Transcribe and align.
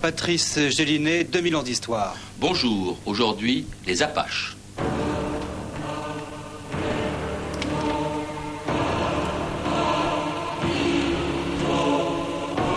Patrice 0.00 0.68
Gélinet, 0.68 1.24
2000 1.24 1.56
ans 1.56 1.62
d'histoire. 1.62 2.16
Bonjour, 2.38 2.98
aujourd'hui, 3.04 3.66
les 3.86 4.02
Apaches. 4.02 4.56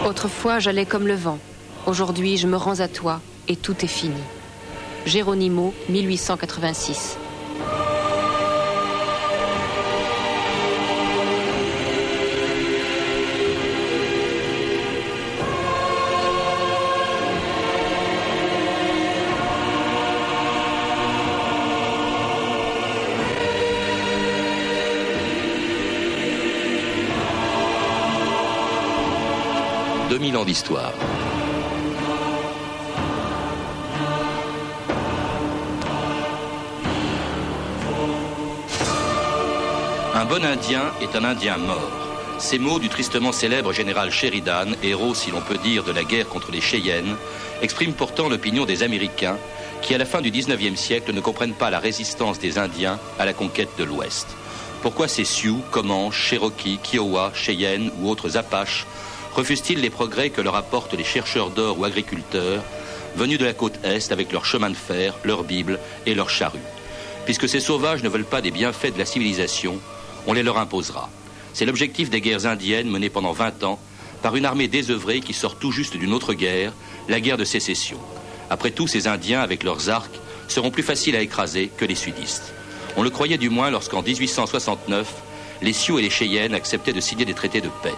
Autrefois, 0.07 0.59
j'allais 0.59 0.85
comme 0.85 1.05
le 1.05 1.13
vent. 1.13 1.37
Aujourd'hui, 1.85 2.37
je 2.37 2.47
me 2.47 2.57
rends 2.57 2.79
à 2.79 2.87
toi 2.87 3.21
et 3.47 3.55
tout 3.55 3.75
est 3.83 3.87
fini. 3.87 4.21
Géronimo, 5.05 5.73
1886. 5.89 7.17
2000 30.19 30.35
ans 30.35 30.43
d'histoire. 30.43 30.91
Un 40.13 40.25
bon 40.25 40.43
Indien 40.43 40.91
est 41.01 41.15
un 41.15 41.23
Indien 41.23 41.57
mort. 41.57 41.79
Ces 42.37 42.59
mots 42.59 42.79
du 42.79 42.89
tristement 42.89 43.31
célèbre 43.31 43.71
général 43.71 44.11
Sheridan, 44.11 44.73
héros 44.83 45.13
si 45.13 45.31
l'on 45.31 45.39
peut 45.39 45.57
dire 45.57 45.85
de 45.85 45.93
la 45.93 46.03
guerre 46.03 46.27
contre 46.27 46.51
les 46.51 46.59
Cheyennes, 46.59 47.15
expriment 47.61 47.93
pourtant 47.93 48.27
l'opinion 48.27 48.65
des 48.65 48.83
Américains 48.83 49.37
qui, 49.81 49.95
à 49.95 49.97
la 49.97 50.05
fin 50.05 50.19
du 50.19 50.31
19e 50.31 50.75
siècle, 50.75 51.13
ne 51.13 51.21
comprennent 51.21 51.53
pas 51.53 51.69
la 51.69 51.79
résistance 51.79 52.39
des 52.39 52.57
Indiens 52.57 52.99
à 53.19 53.25
la 53.25 53.31
conquête 53.31 53.69
de 53.77 53.85
l'Ouest. 53.85 54.27
Pourquoi 54.81 55.07
ces 55.07 55.23
Sioux, 55.23 55.61
Comanches, 55.71 56.29
Cherokees, 56.29 56.79
Kiowa, 56.83 57.31
Cheyennes 57.33 57.89
ou 58.01 58.09
autres 58.09 58.35
Apaches 58.35 58.85
refusent-ils 59.35 59.79
les 59.79 59.89
progrès 59.89 60.29
que 60.29 60.41
leur 60.41 60.55
apportent 60.55 60.93
les 60.93 61.03
chercheurs 61.03 61.49
d'or 61.49 61.79
ou 61.79 61.85
agriculteurs 61.85 62.63
venus 63.15 63.39
de 63.39 63.45
la 63.45 63.53
côte 63.53 63.79
Est 63.83 64.11
avec 64.11 64.31
leurs 64.31 64.45
chemins 64.45 64.69
de 64.69 64.75
fer, 64.75 65.15
leurs 65.23 65.43
Bibles 65.43 65.79
et 66.05 66.15
leurs 66.15 66.29
charrues 66.29 66.59
Puisque 67.25 67.49
ces 67.49 67.59
sauvages 67.59 68.03
ne 68.03 68.09
veulent 68.09 68.23
pas 68.25 68.41
des 68.41 68.51
bienfaits 68.51 68.93
de 68.93 68.99
la 68.99 69.05
civilisation, 69.05 69.79
on 70.27 70.33
les 70.33 70.43
leur 70.43 70.57
imposera. 70.57 71.09
C'est 71.53 71.65
l'objectif 71.65 72.09
des 72.09 72.21
guerres 72.21 72.45
indiennes 72.45 72.89
menées 72.89 73.09
pendant 73.09 73.31
20 73.31 73.63
ans 73.63 73.79
par 74.21 74.35
une 74.35 74.45
armée 74.45 74.67
désœuvrée 74.67 75.21
qui 75.21 75.33
sort 75.33 75.55
tout 75.55 75.71
juste 75.71 75.97
d'une 75.97 76.13
autre 76.13 76.33
guerre, 76.33 76.73
la 77.07 77.19
guerre 77.19 77.37
de 77.37 77.45
sécession. 77.45 77.97
Après 78.49 78.71
tout, 78.71 78.87
ces 78.87 79.07
Indiens, 79.07 79.41
avec 79.41 79.63
leurs 79.63 79.89
arcs, 79.89 80.19
seront 80.47 80.71
plus 80.71 80.83
faciles 80.83 81.15
à 81.15 81.21
écraser 81.21 81.69
que 81.77 81.85
les 81.85 81.95
sudistes. 81.95 82.53
On 82.97 83.03
le 83.03 83.09
croyait 83.09 83.37
du 83.37 83.49
moins 83.49 83.69
lorsqu'en 83.69 84.01
1869, 84.01 85.07
les 85.61 85.73
Sioux 85.73 85.99
et 85.99 86.01
les 86.01 86.09
Cheyennes 86.09 86.53
acceptaient 86.53 86.93
de 86.93 86.99
signer 86.99 87.25
des 87.25 87.33
traités 87.33 87.61
de 87.61 87.69
paix. 87.83 87.93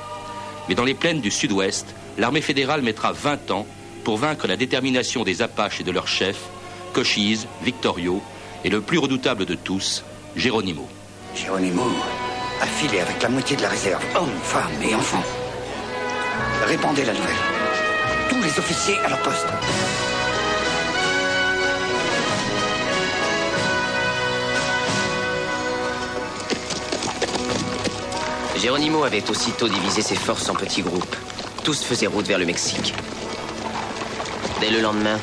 Mais 0.68 0.76
dans 0.76 0.84
les 0.84 0.94
plaines 0.94 1.22
du 1.22 1.32
sud-ouest, 1.32 1.88
l'armée 2.18 2.42
fédérale 2.42 2.82
mettra 2.82 3.12
20 3.12 3.52
ans 3.52 3.66
pour 4.04 4.18
vaincre 4.18 4.48
la 4.48 4.58
détermination 4.58 5.24
des 5.24 5.42
Apaches 5.42 5.82
et 5.82 5.84
de 5.84 5.92
leurs 5.92 6.08
chefs, 6.08 6.50
Cochise, 6.94 7.48
Victorio 7.64 8.22
et 8.64 8.70
le 8.70 8.82
plus 8.82 8.98
redoutable 8.98 9.46
de 9.46 9.56
tous, 9.56 10.04
Geronimo. 10.36 10.88
Geronimo, 11.36 11.84
affilé 12.62 13.00
avec 13.00 13.22
la 13.22 13.30
moitié 13.30 13.56
de 13.56 13.62
la 13.62 13.70
réserve, 13.70 14.04
hommes, 14.16 14.40
femmes 14.44 14.82
et 14.84 14.94
enfants. 14.96 15.24
Répandez 16.66 17.06
la 17.06 17.14
nouvelle. 17.14 17.36
Tous 18.30 18.42
les 18.42 18.60
officiers 18.60 18.98
à 19.00 19.10
leur 19.10 19.22
poste. 19.22 19.48
Geronimo 28.62 29.04
avait 29.04 29.28
aussitôt 29.28 29.68
divisé 29.68 30.04
ses 30.04 30.16
forces 30.16 30.48
en 30.48 30.54
petits 30.54 30.84
groupes. 30.84 31.16
Tous 31.64 31.84
faisaient 31.84 32.06
route 32.06 32.28
vers 32.28 32.38
le 32.38 32.46
Mexique. 32.46 32.94
Dès 34.60 34.70
le 34.70 34.82
lendemain, 34.82 35.18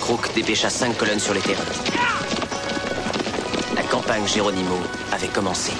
Crook 0.00 0.32
dépêcha 0.32 0.70
cinq 0.70 0.96
colonnes 0.96 1.18
sur 1.18 1.34
les 1.34 1.40
terrains. 1.40 1.64
La 3.74 3.82
campagne 3.82 4.28
Geronimo 4.28 4.76
avait 5.10 5.26
commencé. 5.26 5.72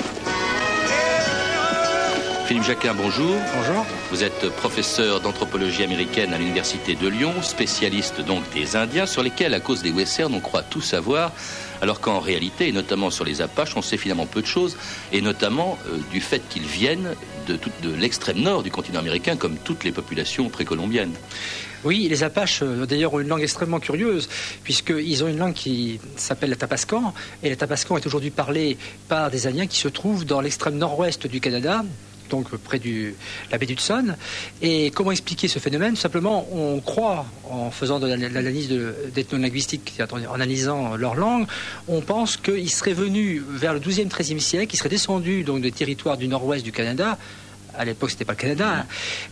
Philippe 2.47 2.65
Jacquin, 2.65 2.95
bonjour. 2.95 3.37
Bonjour. 3.55 3.87
Vous 4.11 4.25
êtes 4.25 4.49
professeur 4.57 5.21
d'anthropologie 5.21 5.85
américaine 5.85 6.35
à 6.35 6.39
l'Université 6.39 6.97
de 6.97 7.07
Lyon, 7.07 7.33
spécialiste 7.43 8.21
donc 8.21 8.43
des 8.53 8.75
Indiens, 8.75 9.07
sur 9.07 9.23
lesquels, 9.23 9.55
à 9.55 9.61
cause 9.61 9.83
des 9.83 9.93
westerns, 9.93 10.35
on 10.35 10.41
croit 10.41 10.63
tout 10.63 10.81
savoir, 10.83 11.31
alors 11.83 12.01
qu'en 12.01 12.21
réalité, 12.21 12.69
et 12.69 12.73
notamment 12.73 13.11
sur 13.11 13.25
les 13.25 13.43
Apaches, 13.43 13.77
on 13.77 13.83
sait 13.83 13.97
finalement 13.97 14.25
peu 14.25 14.41
de 14.41 14.47
choses, 14.47 14.77
et 15.13 15.21
notamment 15.21 15.77
euh, 15.89 15.99
du 16.13 16.21
fait 16.21 16.41
qu'ils 16.49 16.63
viennent 16.63 17.15
de, 17.49 17.59
l'extrême 17.99 18.39
nord 18.39 18.63
du 18.63 18.71
continent 18.71 19.01
américain, 19.01 19.37
comme 19.37 19.57
toutes 19.57 19.83
les 19.83 19.91
populations 19.91 20.49
précolombiennes. 20.49 21.13
Oui, 21.83 22.07
les 22.09 22.23
Apaches, 22.23 22.63
euh, 22.63 22.87
d'ailleurs, 22.87 23.15
ont 23.15 23.19
une 23.19 23.27
langue 23.27 23.43
extrêmement 23.43 23.81
curieuse, 23.81 24.29
puisqu'ils 24.63 25.25
ont 25.25 25.29
une 25.29 25.39
langue 25.39 25.55
qui 25.55 25.99
s'appelle 26.15 26.51
le 26.51 26.57
Tapascan, 26.57 27.13
et 27.43 27.51
le 27.51 27.57
Tapascan 27.57 27.97
est 27.97 28.07
aujourd'hui 28.07 28.31
parlé 28.31 28.79
par 29.09 29.33
des 29.33 29.49
Indiens 29.49 29.67
qui 29.67 29.79
se 29.79 29.89
trouvent 29.89 30.25
dans 30.25 30.41
l'extrême 30.41 30.79
nord-ouest 30.79 31.27
du 31.27 31.41
Canada, 31.41 31.85
donc 32.33 32.49
près 32.57 32.79
de 32.79 33.13
la 33.51 33.59
baie 33.59 33.67
d'Hudson. 33.67 34.17
Et 34.63 34.91
comment 34.91 35.13
expliquer 35.13 35.47
ce 35.49 35.59
phénomène? 35.59 35.95
Simplement, 35.97 36.49
on 36.51 36.81
croit, 36.81 37.27
en 37.49 37.71
faisant 37.71 38.01
de 38.01 38.07
l'ana- 38.09 38.29
l'analyse 38.31 38.69
de- 38.69 38.95
d'ethnolinguistique, 39.15 40.01
en 40.11 40.35
analysant 40.35 40.97
leur 40.97 41.15
langue, 41.15 41.47
on 41.89 42.01
pense 42.01 42.37
qu'ils 42.39 42.71
seraient 42.71 42.95
venus 42.95 43.43
vers 43.49 43.75
le 43.75 43.81
12e, 43.81 44.09
13e 44.09 44.41
siècle, 44.41 44.75
ils 44.75 44.79
seraient 44.79 44.89
descendus 44.89 45.45
donc, 45.45 45.61
des 45.63 45.73
territoires 45.73 46.17
du 46.17 46.27
nord-ouest 46.27 46.65
du 46.65 46.73
Canada, 46.73 47.19
à 47.77 47.85
l'époque 47.85 48.11
c'était 48.11 48.25
pas 48.25 48.33
le 48.33 48.39
Canada, 48.39 48.69
hein, 48.81 48.87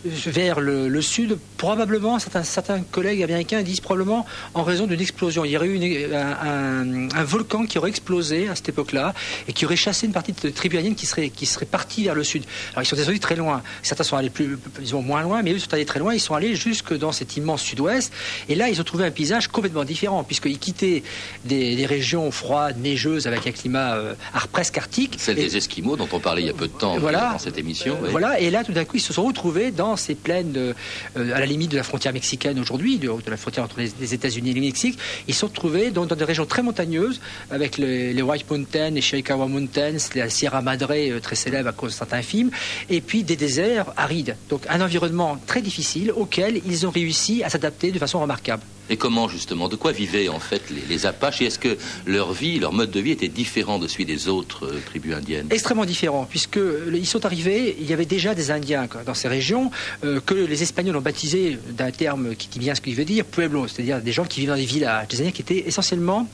vers 0.05 0.59
le, 0.59 0.87
le 0.87 1.01
sud, 1.01 1.37
probablement, 1.57 2.19
certains, 2.19 2.43
certains 2.43 2.81
collègues 2.81 3.23
américains 3.23 3.61
disent 3.61 3.79
probablement 3.81 4.25
en 4.53 4.63
raison 4.63 4.87
d'une 4.87 4.99
explosion. 5.01 5.45
Il 5.45 5.51
y 5.51 5.57
aurait 5.57 5.67
eu 5.67 5.75
une- 5.75 6.13
un, 6.13 6.37
un- 6.41 7.09
un 7.15 7.23
volcan 7.23 7.65
qui 7.65 7.77
aurait 7.77 7.89
explosé 7.89 8.47
à 8.47 8.55
cette 8.55 8.69
époque-là 8.69 9.13
et 9.47 9.53
qui 9.53 9.65
aurait 9.65 9.75
chassé 9.75 10.05
une 10.07 10.13
partie 10.13 10.33
de 10.33 10.51
indiennes 10.77 10.95
qui 10.95 11.05
serait, 11.05 11.29
qui 11.29 11.45
serait 11.45 11.65
partie 11.65 12.03
vers 12.05 12.15
le 12.15 12.23
sud. 12.23 12.43
Alors 12.71 12.83
ils 12.83 12.85
sont 12.85 12.95
descendus 12.95 13.19
très 13.19 13.35
loin. 13.35 13.61
Certains 13.83 14.03
sont 14.03 14.15
allés 14.17 14.29
plus, 14.29 14.57
disons, 14.79 15.01
moins 15.01 15.21
loin, 15.21 15.41
mais 15.43 15.53
eux 15.53 15.59
sont 15.59 15.73
allés 15.73 15.85
très 15.85 15.99
loin. 15.99 16.13
Ils 16.13 16.19
sont 16.19 16.33
allés 16.35 16.55
jusque 16.55 16.93
dans 16.97 17.11
cet 17.11 17.35
immense 17.37 17.61
sud-ouest. 17.61 18.13
Et 18.49 18.55
là, 18.55 18.69
ils 18.69 18.79
ont 18.79 18.83
trouvé 18.83 19.05
un 19.05 19.11
paysage 19.11 19.47
complètement 19.47 19.83
différent, 19.83 20.23
puisqu'ils 20.23 20.59
quittaient 20.59 21.03
des, 21.45 21.75
des 21.75 21.85
régions 21.85 22.31
froides, 22.31 22.77
neigeuses, 22.79 23.27
avec 23.27 23.45
un 23.47 23.51
climat 23.51 23.95
euh, 23.95 24.13
presque 24.51 24.77
arctique. 24.77 25.15
Celle 25.17 25.39
Et- 25.39 25.43
des 25.43 25.57
Esquimaux, 25.57 25.95
dont 25.97 26.07
on 26.11 26.19
parlait 26.19 26.41
il 26.43 26.47
y 26.47 26.51
a 26.51 26.53
peu 26.53 26.67
de 26.67 26.73
temps 26.73 26.97
Voilà. 26.97 27.31
dans 27.33 27.39
cette 27.39 27.57
émission. 27.57 27.97
oui. 28.01 28.09
voilà, 28.11 28.30
et 28.39 28.49
là, 28.49 28.63
tout 28.63 28.71
d'un 28.71 28.85
coup, 28.85 28.97
ils 28.97 29.01
se 29.01 29.13
sont 29.13 29.23
retrouvés 29.23 29.71
dans 29.71 29.95
ces 29.95 30.15
plaines, 30.15 30.53
euh, 30.55 30.73
à 31.15 31.39
la 31.39 31.45
limite 31.45 31.71
de 31.71 31.77
la 31.77 31.83
frontière 31.83 32.13
mexicaine 32.13 32.59
aujourd'hui, 32.59 32.97
de, 32.97 33.09
la 33.27 33.37
frontière 33.37 33.65
entre 33.65 33.79
les, 33.79 34.13
États-Unis 34.13 34.51
et 34.51 34.53
le 34.53 34.61
Mexique. 34.61 34.97
Ils 35.27 35.33
se 35.33 35.41
sont 35.41 35.47
retrouvés 35.47 35.91
dans, 35.91 36.05
dans 36.05 36.15
des 36.15 36.23
régions 36.23 36.45
très 36.45 36.61
montagneuses, 36.61 37.21
avec 37.49 37.77
les, 37.77 38.13
les 38.13 38.21
White 38.21 38.49
Mountains, 38.49 38.91
les 38.91 39.01
Chiricahua 39.01 39.47
Mountains, 39.47 39.97
la 40.15 40.29
Sierra 40.29 40.61
Madre, 40.61 40.91
euh, 40.91 41.19
très 41.19 41.35
célèbre 41.35 41.69
à 41.69 41.73
cause 41.73 41.91
de 41.91 41.97
certains 41.97 42.21
films, 42.21 42.51
et 42.89 43.01
puis 43.01 43.23
des 43.23 43.35
déserts 43.35 43.93
arides. 43.97 44.35
Donc, 44.49 44.63
un 44.69 44.81
environnement 44.81 45.37
très 45.47 45.61
difficile 45.61 46.11
auquel 46.11 46.61
ils 46.65 46.85
ont 46.87 46.91
réussi 46.91 47.43
à 47.43 47.49
s'adapter 47.49 47.91
de 47.91 47.99
façon 47.99 48.19
remarquable. 48.19 48.63
Et 48.89 48.97
comment 48.97 49.27
justement 49.27 49.69
De 49.69 49.75
quoi 49.75 49.91
vivaient 49.91 50.29
en 50.29 50.39
fait 50.39 50.63
les, 50.69 51.05
Apaches 51.05 51.41
Et 51.41 51.45
est-ce 51.45 51.59
que 51.59 51.77
leur 52.05 52.33
vie, 52.33 52.59
leur 52.59 52.73
mode 52.73 52.91
de 52.91 52.99
vie 52.99 53.11
était 53.11 53.27
différent 53.27 53.79
de 53.79 53.87
celui 53.87 54.05
des 54.05 54.27
autres 54.27 54.65
euh, 54.65 54.81
tribus 54.85 55.15
indiennes 55.15 55.47
extrêmement 55.49 55.85
différent, 55.85 56.25
puisque 56.29 56.59
ils 56.91 57.07
sont 57.07 57.25
arrivés, 57.25 57.75
il 57.79 57.89
y 57.89 57.93
avait 57.93 58.05
déjà 58.05 58.35
des 58.35 58.51
Indiens 58.51 58.87
dans 59.05 59.13
ces 59.13 59.27
régions, 59.27 59.71
euh, 60.03 60.19
que 60.19 60.33
les 60.33 60.63
Espagnols 60.63 60.97
ont 60.97 61.01
baptisé 61.01 61.57
d'un 61.69 61.91
terme 61.91 62.35
qui 62.35 62.47
dit 62.47 62.59
bien 62.59 62.75
ce 62.75 62.81
qu'il 62.81 62.95
veut 62.95 63.05
dire, 63.05 63.25
pueblo, 63.25 63.67
c'est-à-dire 63.67 64.01
des 64.01 64.11
gens 64.11 64.25
qui 64.25 64.39
vivent 64.41 64.49
dans 64.49 64.55
des 64.55 64.65
villages, 64.65 65.07
des 65.07 65.19
Indiens 65.19 65.31
qui 65.31 65.41
étaient 65.41 65.67
essentiellement 65.67 66.27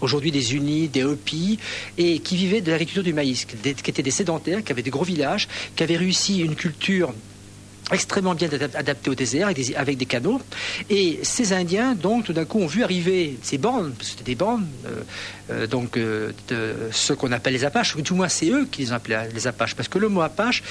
aujourd'hui 0.00 0.30
des 0.30 0.54
Unis, 0.54 0.88
des 0.88 1.02
Hopis, 1.02 1.58
et 1.98 2.18
qui 2.18 2.36
vivaient 2.36 2.60
de 2.60 2.70
l'agriculture 2.70 3.02
du 3.02 3.12
maïs, 3.12 3.44
qui 3.44 3.56
étaient 3.90 4.02
des 4.02 4.10
sédentaires, 4.10 4.62
qui 4.62 4.72
avaient 4.72 4.82
des 4.82 4.90
gros 4.90 5.04
villages, 5.04 5.48
qui 5.76 5.82
avaient 5.82 5.96
réussi 5.96 6.40
une 6.40 6.54
culture 6.54 7.12
extrêmement 7.92 8.34
bien 8.34 8.48
adap- 8.48 8.76
adaptée 8.76 9.10
au 9.10 9.14
désert 9.14 9.46
avec 9.46 9.56
des, 9.56 9.74
avec 9.74 10.08
canaux. 10.08 10.40
Et 10.88 11.20
ces 11.22 11.52
Indiens, 11.52 11.94
donc, 11.94 12.24
tout 12.24 12.32
d'un 12.32 12.44
coup, 12.44 12.60
ont 12.60 12.66
vu 12.66 12.82
arriver 12.82 13.38
ces 13.42 13.58
bandes, 13.58 13.92
c'était 14.00 14.24
des 14.24 14.34
bandes, 14.34 14.66
euh, 14.86 15.02
euh, 15.50 15.66
donc, 15.66 15.96
euh, 15.96 16.32
de 16.48 16.74
ceux 16.92 17.14
qu'on 17.14 17.32
appelle 17.32 17.52
les 17.52 17.64
Apaches, 17.64 17.94
ou 17.96 18.02
du 18.02 18.12
moins 18.14 18.28
c'est 18.28 18.48
eux 18.48 18.66
qui 18.70 18.82
les 18.82 18.92
appelés 18.92 19.18
les 19.34 19.46
Apaches, 19.46 19.74
parce 19.74 19.88
que 19.88 19.98
le 19.98 20.08
mot 20.08 20.22
Apache, 20.22 20.62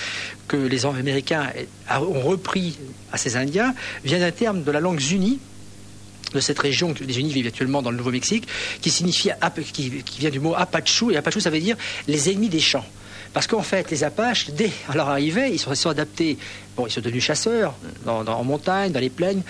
que 0.48 0.58
les 0.58 0.86
Américains 0.86 1.52
ont 1.90 2.22
repris 2.22 2.78
à 3.12 3.18
ces 3.18 3.38
Indiens, 3.38 3.76
vient 4.04 4.20
d'un 4.20 4.32
terme 4.32 4.64
de 4.64 4.72
la 4.72 4.80
langue 4.80 5.00
Zuni, 5.00 5.40
de 6.34 6.40
cette 6.40 6.58
région 6.58 6.96
que 6.96 7.04
les 7.04 7.20
Unis 7.20 7.32
vivent 7.32 7.46
actuellement 7.48 7.84
dans 7.84 7.92
le 7.92 7.98
Nouveau-Mexique, 7.98 8.48
qui 8.82 8.90
signifie, 8.90 9.30
qui, 9.72 10.02
qui 10.04 10.20
vient 10.20 10.32
du 10.32 10.40
mot 10.40 10.56
Apachu, 10.56 11.12
et 11.12 11.18
Apachu 11.18 11.40
ça 11.40 11.52
veut 11.52 11.60
dire 11.60 11.78
les 12.08 12.32
ennemis 12.32 12.50
des 12.50 12.60
champs. 12.60 12.86
Parce 13.34 13.48
qu'en 13.48 13.64
fait, 13.64 13.90
les 13.90 14.04
Apaches, 14.04 14.52
dès 14.52 14.72
leur 14.94 15.10
arrivée, 15.10 15.50
ils 15.50 15.60
sont, 15.60 15.74
sont 15.74 15.90
adaptés. 15.90 16.38
Bon, 16.78 16.86
ils 16.86 16.92
sont 16.92 17.02
devenus 17.02 17.24
chasseurs 17.24 17.74
dans, 18.06 18.26
en 18.26 18.44
montagne, 18.44 18.92
dans 18.92 19.00
les 19.00 19.10
plaines, 19.10 19.42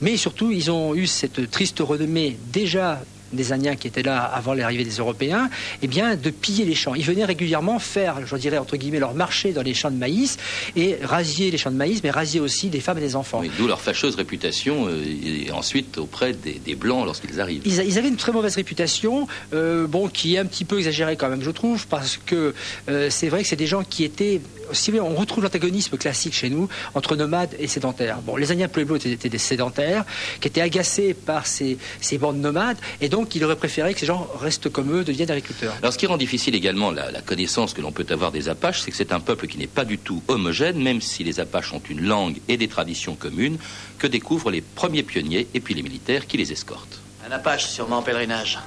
mais 0.00 0.16
surtout, 0.16 0.50
ils 0.50 0.70
ont 0.70 0.94
eu 0.94 1.06
cette 1.06 1.50
triste 1.50 1.80
renommée 1.80 2.38
déjà 2.50 3.00
des 3.32 3.52
Indiens 3.52 3.76
qui 3.76 3.88
étaient 3.88 4.02
là 4.02 4.22
avant 4.22 4.54
l'arrivée 4.54 4.84
des 4.84 4.96
Européens, 4.96 5.50
eh 5.82 5.86
bien, 5.86 6.16
de 6.16 6.30
piller 6.30 6.64
les 6.64 6.74
champs. 6.74 6.94
Ils 6.94 7.04
venaient 7.04 7.24
régulièrement 7.24 7.78
faire, 7.78 8.26
je 8.26 8.36
dirais 8.36 8.58
entre 8.58 8.76
guillemets, 8.76 8.98
leur 8.98 9.14
marché 9.14 9.52
dans 9.52 9.62
les 9.62 9.74
champs 9.74 9.90
de 9.90 9.96
maïs 9.96 10.38
et 10.76 10.96
rasier 11.02 11.50
les 11.50 11.58
champs 11.58 11.70
de 11.70 11.76
maïs, 11.76 12.00
mais 12.02 12.10
rasier 12.10 12.40
aussi 12.40 12.68
des 12.68 12.80
femmes 12.80 12.98
et 12.98 13.02
des 13.02 13.16
enfants. 13.16 13.40
Oui, 13.40 13.50
D'où 13.56 13.66
leur 13.66 13.80
fâcheuse 13.80 14.14
réputation 14.14 14.86
euh, 14.88 15.02
et 15.04 15.50
ensuite 15.50 15.98
auprès 15.98 16.32
des, 16.32 16.60
des 16.64 16.74
Blancs 16.74 17.04
lorsqu'ils 17.04 17.40
arrivent. 17.40 17.62
Ils, 17.64 17.98
avaient 17.98 18.08
une 18.08 18.16
très 18.16 18.32
mauvaise 18.32 18.56
réputation, 18.56 19.26
euh, 19.54 19.86
bon, 19.86 20.08
qui 20.08 20.34
est 20.34 20.38
un 20.38 20.46
petit 20.46 20.64
peu 20.64 20.78
exagérée 20.78 21.16
quand 21.16 21.28
même, 21.28 21.42
je 21.42 21.50
trouve, 21.50 21.86
parce 21.86 22.18
que 22.24 22.54
euh, 22.88 23.10
c'est 23.10 23.28
vrai 23.28 23.42
que 23.42 23.48
c'est 23.48 23.56
des 23.56 23.66
gens 23.66 23.82
qui 23.82 24.04
étaient, 24.04 24.40
si 24.72 24.92
on 25.00 25.14
retrouve 25.14 25.44
l'antagonisme 25.44 25.96
classique 25.96 26.34
chez 26.34 26.50
nous 26.50 26.68
entre 26.94 27.16
nomades 27.16 27.54
et 27.58 27.66
sédentaires. 27.66 28.18
Bon, 28.22 28.36
les 28.36 28.52
Indiens 28.52 28.68
Pueblo 28.68 28.96
étaient, 28.96 29.12
étaient 29.12 29.28
des 29.28 29.38
sédentaires, 29.38 30.04
qui 30.40 30.48
étaient 30.48 30.60
agacés 30.60 31.14
par 31.14 31.46
ces, 31.46 31.78
ces 32.00 32.18
bandes 32.18 32.38
nomades, 32.38 32.78
et 33.00 33.08
donc 33.08 33.15
ils 33.24 33.44
auraient 33.44 33.56
préféré 33.56 33.94
que 33.94 34.00
ces 34.00 34.06
gens 34.06 34.28
restent 34.38 34.68
comme 34.68 34.92
eux, 34.92 35.04
deviennent 35.04 35.30
agriculteurs. 35.30 35.74
Alors, 35.80 35.92
ce 35.92 35.98
qui 35.98 36.06
rend 36.06 36.16
difficile 36.16 36.54
également 36.54 36.90
la, 36.90 37.10
la 37.10 37.22
connaissance 37.22 37.72
que 37.72 37.80
l'on 37.80 37.92
peut 37.92 38.06
avoir 38.10 38.32
des 38.32 38.48
Apaches, 38.48 38.82
c'est 38.82 38.90
que 38.90 38.96
c'est 38.96 39.12
un 39.12 39.20
peuple 39.20 39.46
qui 39.46 39.58
n'est 39.58 39.66
pas 39.66 39.84
du 39.84 39.98
tout 39.98 40.22
homogène, 40.28 40.82
même 40.82 41.00
si 41.00 41.24
les 41.24 41.40
Apaches 41.40 41.72
ont 41.72 41.82
une 41.88 42.02
langue 42.02 42.36
et 42.48 42.56
des 42.56 42.68
traditions 42.68 43.14
communes, 43.14 43.58
que 43.98 44.06
découvrent 44.06 44.50
les 44.50 44.60
premiers 44.60 45.02
pionniers 45.02 45.48
et 45.54 45.60
puis 45.60 45.74
les 45.74 45.82
militaires 45.82 46.26
qui 46.26 46.36
les 46.36 46.52
escortent. 46.52 47.00
Un 47.26 47.32
Apache, 47.32 47.66
sûrement 47.66 47.98
en 47.98 48.02
pèlerinage. 48.02 48.58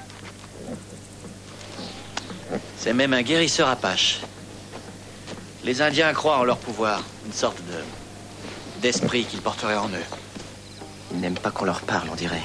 C'est 2.78 2.94
même 2.94 3.13
un 3.13 3.22
guérisseur 3.22 3.68
Apache. 3.68 4.19
Les 5.63 5.81
Indiens 5.81 6.13
croient 6.13 6.40
en 6.40 6.44
leur 6.44 6.57
pouvoir, 6.57 7.04
une 7.25 7.34
sorte 7.34 7.57
de 7.57 7.84
d'esprit 8.81 9.25
qu'ils 9.25 9.42
porteraient 9.42 9.75
en 9.75 9.90
eux. 9.90 10.07
Ils 11.12 11.19
n'aiment 11.19 11.38
pas 11.38 11.51
qu'on 11.51 11.66
leur 11.66 11.81
parle, 11.81 12.07
on 12.12 12.16
dirait. 12.16 12.42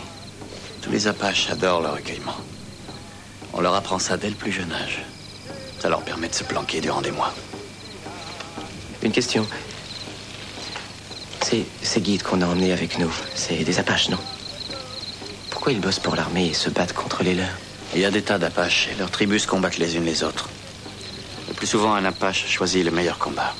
Tous 0.84 0.90
les 0.90 1.06
Apaches 1.06 1.48
adorent 1.50 1.80
le 1.80 1.88
recueillement. 1.88 2.36
On 3.54 3.62
leur 3.62 3.74
apprend 3.74 3.98
ça 3.98 4.18
dès 4.18 4.28
le 4.28 4.34
plus 4.34 4.52
jeune 4.52 4.70
âge. 4.70 5.02
Ça 5.80 5.88
leur 5.88 6.02
permet 6.02 6.28
de 6.28 6.34
se 6.34 6.44
planquer 6.44 6.82
durant 6.82 7.00
des 7.00 7.10
mois. 7.10 7.32
Une 9.02 9.10
question. 9.10 9.46
Ces, 11.42 11.64
ces 11.82 12.02
guides 12.02 12.22
qu'on 12.22 12.42
a 12.42 12.46
emmenés 12.46 12.74
avec 12.74 12.98
nous, 12.98 13.10
c'est 13.34 13.64
des 13.64 13.78
Apaches, 13.78 14.10
non? 14.10 14.18
Pourquoi 15.48 15.72
ils 15.72 15.80
bossent 15.80 16.00
pour 16.00 16.16
l'armée 16.16 16.48
et 16.48 16.54
se 16.54 16.68
battent 16.68 16.92
contre 16.92 17.22
les 17.22 17.34
leurs? 17.34 17.48
Il 17.94 18.02
y 18.02 18.04
a 18.04 18.10
des 18.10 18.22
tas 18.22 18.38
d'Apaches 18.38 18.88
et 18.92 18.98
leurs 18.98 19.10
tribus 19.10 19.44
se 19.44 19.48
combattent 19.48 19.78
les 19.78 19.96
unes 19.96 20.04
les 20.04 20.22
autres. 20.22 20.50
Le 21.48 21.54
plus 21.54 21.66
souvent, 21.66 21.94
un 21.94 22.04
Apache 22.04 22.46
choisit 22.46 22.84
le 22.84 22.90
meilleur 22.90 23.18
combat. 23.18 23.54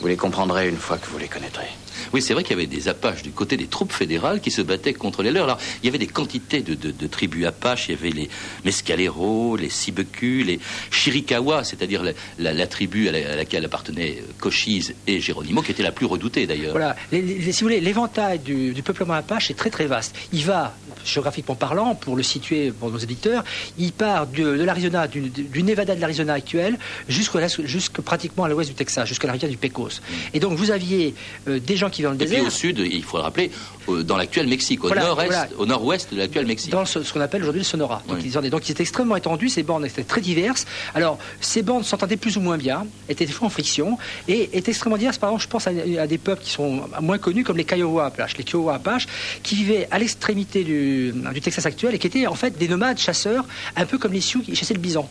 Vous 0.00 0.06
les 0.06 0.16
comprendrez 0.16 0.68
une 0.68 0.78
fois 0.78 0.98
que 0.98 1.06
vous 1.08 1.18
les 1.18 1.26
connaîtrez. 1.26 1.68
Oui, 2.12 2.22
c'est 2.22 2.34
vrai 2.34 2.42
qu'il 2.42 2.56
y 2.56 2.58
avait 2.58 2.66
des 2.66 2.88
Apaches 2.88 3.22
du 3.22 3.30
côté 3.30 3.56
des 3.56 3.66
troupes 3.66 3.92
fédérales 3.92 4.40
qui 4.40 4.50
se 4.50 4.62
battaient 4.62 4.92
contre 4.94 5.22
les 5.22 5.30
leurs. 5.30 5.44
Alors, 5.44 5.58
il 5.82 5.86
y 5.86 5.88
avait 5.88 5.98
des 5.98 6.06
quantités 6.06 6.60
de, 6.62 6.74
de- 6.74 6.90
de 6.90 7.06
tribus 7.06 7.46
Apaches. 7.46 7.88
Il 7.88 7.94
y 7.94 7.98
avait 7.98 8.10
les 8.10 8.28
Mescaleros, 8.64 9.56
les 9.56 9.68
Sibeku, 9.70 10.42
les 10.44 10.60
Chiricahua, 10.90 11.64
c'est-à-dire 11.64 12.02
la, 12.02 12.12
la- 12.38 12.52
la 12.52 12.66
tribu 12.66 13.08
à, 13.08 13.12
la- 13.12 13.32
à 13.32 13.36
laquelle 13.36 13.64
appartenaient 13.64 14.18
Cochise 14.38 14.94
et 15.06 15.20
Geronimo, 15.20 15.62
qui 15.62 15.70
était 15.72 15.82
la 15.82 15.92
plus 15.92 16.06
redoutée 16.06 16.46
d'ailleurs. 16.46 16.72
Voilà, 16.72 16.96
Les- 17.12 17.22
les- 17.22 17.52
si 17.52 17.60
vous 17.62 17.66
voulez, 17.68 17.80
l'éventail 17.80 18.38
du, 18.38 18.72
du 18.72 18.82
peuplement 18.82 19.14
apache 19.14 19.50
est 19.50 19.54
très 19.54 19.70
très 19.70 19.86
vaste. 19.86 20.14
Il 20.32 20.44
va, 20.44 20.74
géographiquement 21.04 21.54
parlant, 21.54 21.94
pour 21.94 22.16
le 22.16 22.22
situer 22.22 22.70
pour 22.72 22.90
nos 22.90 22.98
éditeurs, 22.98 23.44
il 23.78 23.92
part 23.92 24.26
de, 24.26 24.56
de 24.56 24.64
l'Arizona, 24.64 25.08
du, 25.08 25.20
du 25.22 25.62
Nevada 25.62 25.94
de 25.94 26.00
l'Arizona 26.00 26.34
actuel, 26.34 26.78
jusque 27.08 28.00
pratiquement 28.02 28.44
à 28.44 28.48
l'ouest 28.48 28.68
du 28.70 28.76
Texas, 28.76 29.08
jusqu'à 29.08 29.26
la 29.26 29.32
rivière 29.32 29.50
du 29.50 29.56
Pecos. 29.56 30.00
Et 30.34 30.40
donc 30.40 30.56
vous 30.58 30.70
aviez 30.70 31.14
euh, 31.48 31.58
des 31.58 31.76
gens 31.76 31.90
qui 31.90 31.95
dans 32.02 32.10
le 32.12 32.22
Et 32.22 32.26
puis 32.26 32.40
au 32.40 32.50
sud, 32.50 32.78
il 32.78 33.02
faut 33.02 33.16
le 33.16 33.22
rappeler, 33.22 33.50
euh, 33.88 34.02
dans 34.02 34.16
l'actuel 34.16 34.46
Mexique, 34.48 34.82
au 34.84 34.88
Voilà, 34.88 35.02
nord-est, 35.04 35.26
voilà. 35.26 35.48
au 35.58 35.66
nord-ouest 35.66 36.12
de 36.12 36.18
l'actuel 36.18 36.46
Mexique. 36.46 36.70
dans 36.72 36.84
ce, 36.84 37.02
ce 37.02 37.12
qu'on 37.12 37.20
appelle 37.20 37.42
aujourd'hui 37.42 37.60
le 37.60 37.64
Sonora. 37.66 38.02
Donc, 38.08 38.18
Oui. 38.22 38.32
ils, 38.42 38.50
donc 38.50 38.68
ils 38.68 38.72
étaient 38.72 38.82
extrêmement 38.82 39.16
étendus, 39.16 39.48
ces 39.48 39.62
bandes 39.62 39.84
étaient 39.86 40.02
très 40.04 40.20
diverses. 40.20 40.66
Alors, 40.94 41.18
ces 41.40 41.62
bandes 41.62 41.84
s'entendaient 41.84 42.16
plus 42.16 42.36
ou 42.36 42.40
moins 42.40 42.58
bien, 42.58 42.86
étaient 43.08 43.26
des 43.26 43.32
fois 43.32 43.46
en 43.46 43.50
friction, 43.50 43.98
et 44.28 44.56
étaient 44.56 44.70
extrêmement 44.72 44.98
diverses. 44.98 45.18
Par 45.18 45.30
exemple, 45.30 45.42
je 45.44 45.48
pense 45.48 45.66
à, 45.66 45.70
à 46.00 46.06
des 46.06 46.18
peuples 46.18 46.42
qui 46.42 46.50
sont 46.50 46.82
moins 47.00 47.18
connus, 47.18 47.44
comme 47.44 47.56
les 47.56 47.64
Kiowa 47.64 48.06
Apaches, 48.06 48.36
les 48.36 48.44
Kiowa 48.44 48.74
Apaches, 48.74 49.06
qui 49.42 49.54
vivaient 49.56 49.88
à 49.90 49.98
l'extrémité 49.98 50.64
du, 50.64 51.12
du 51.32 51.40
Texas 51.40 51.66
actuel 51.66 51.94
et 51.94 51.98
qui 51.98 52.06
étaient 52.06 52.26
en 52.26 52.34
fait 52.34 52.56
des 52.58 52.68
nomades 52.68 52.98
chasseurs, 52.98 53.44
un 53.76 53.86
peu 53.86 53.98
comme 53.98 54.12
les 54.12 54.20
Sioux 54.20 54.40
qui 54.42 54.54
chassaient 54.56 54.74
le 54.74 54.80
bison. 54.80 55.06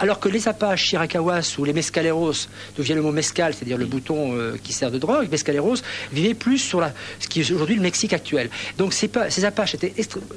Alors 0.00 0.18
que 0.18 0.28
les 0.28 0.48
Apaches 0.48 0.82
Chiricahuas 0.88 1.56
ou 1.58 1.64
les 1.64 1.72
Mescaleros, 1.74 2.32
d'où 2.76 2.82
vient 2.82 2.96
le 2.96 3.02
mot 3.02 3.12
mescal, 3.12 3.54
c'est-à-dire 3.54 3.76
le 3.78 3.84
bouton 3.86 4.34
euh, 4.34 4.56
qui 4.62 4.72
sert 4.72 4.90
de 4.90 4.98
drogue, 4.98 5.28
Mescaleros, 5.30 5.76
vivaient 6.10 6.34
plus 6.34 6.58
sur 6.58 6.80
la, 6.80 6.92
ce 7.18 7.28
qui 7.28 7.40
est 7.42 7.50
aujourd'hui 7.52 7.76
le 7.76 7.82
Mexique 7.82 8.12
actuel. 8.14 8.48
Donc 8.78 8.94
ces, 8.94 9.08
pa- 9.08 9.28
ces 9.30 9.44
Apaches 9.44 9.74
étaient 9.74 9.92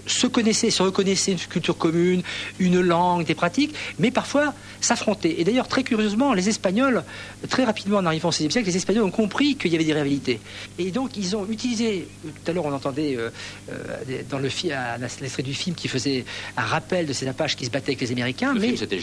se 0.06 0.28
connaissaient, 0.28 0.70
se 0.70 0.84
reconnaissaient 0.84 1.32
une 1.32 1.40
culture 1.40 1.78
commune, 1.78 2.24
une 2.60 2.82
langue, 2.82 3.26
des 3.26 3.36
pratiques, 3.36 3.74
mais 4.00 4.12
parfois 4.12 4.54
s'affrontaient. 4.82 5.40
Et 5.40 5.44
d'ailleurs, 5.46 5.68
très 5.70 5.84
curieusement, 5.84 6.34
les 6.34 6.50
Espagnols, 6.50 7.04
très 7.50 7.64
rapidement 7.64 7.98
en 8.00 8.06
arrivant 8.06 8.30
au 8.30 8.32
XVIe 8.32 8.52
siècle, 8.52 8.68
les 8.68 8.76
Espagnols 8.76 9.04
ont 9.06 9.12
compris 9.12 9.56
qu'il 9.56 9.72
y 9.72 9.76
avait 9.76 9.86
des 9.86 9.94
rivalités. 9.94 10.42
Et 10.78 10.92
donc 10.92 11.16
ils 11.16 11.36
ont 11.38 11.48
utilisé, 11.50 12.08
tout 12.24 12.52
à 12.52 12.54
l'heure 12.54 12.66
on 12.66 12.74
entendait 12.74 13.16
euh, 13.16 13.30
euh, 13.72 14.22
dans 14.30 14.40
le 14.40 14.50
fi- 14.50 14.72
à 14.74 14.98
l'extrait 14.98 15.42
du 15.44 15.54
film 15.54 15.74
qui 15.76 15.88
faisait 15.88 16.26
un 16.58 16.64
rappel 16.64 17.06
de 17.06 17.14
ces 17.14 17.28
Apaches 17.30 17.56
qui 17.56 17.64
se 17.66 17.70
battaient 17.72 17.92
avec 17.92 18.02
les 18.02 18.12
Américains, 18.12 18.54
Le 18.54 18.60
mais 18.60 18.68
film, 18.68 18.78
c'était 18.78 19.00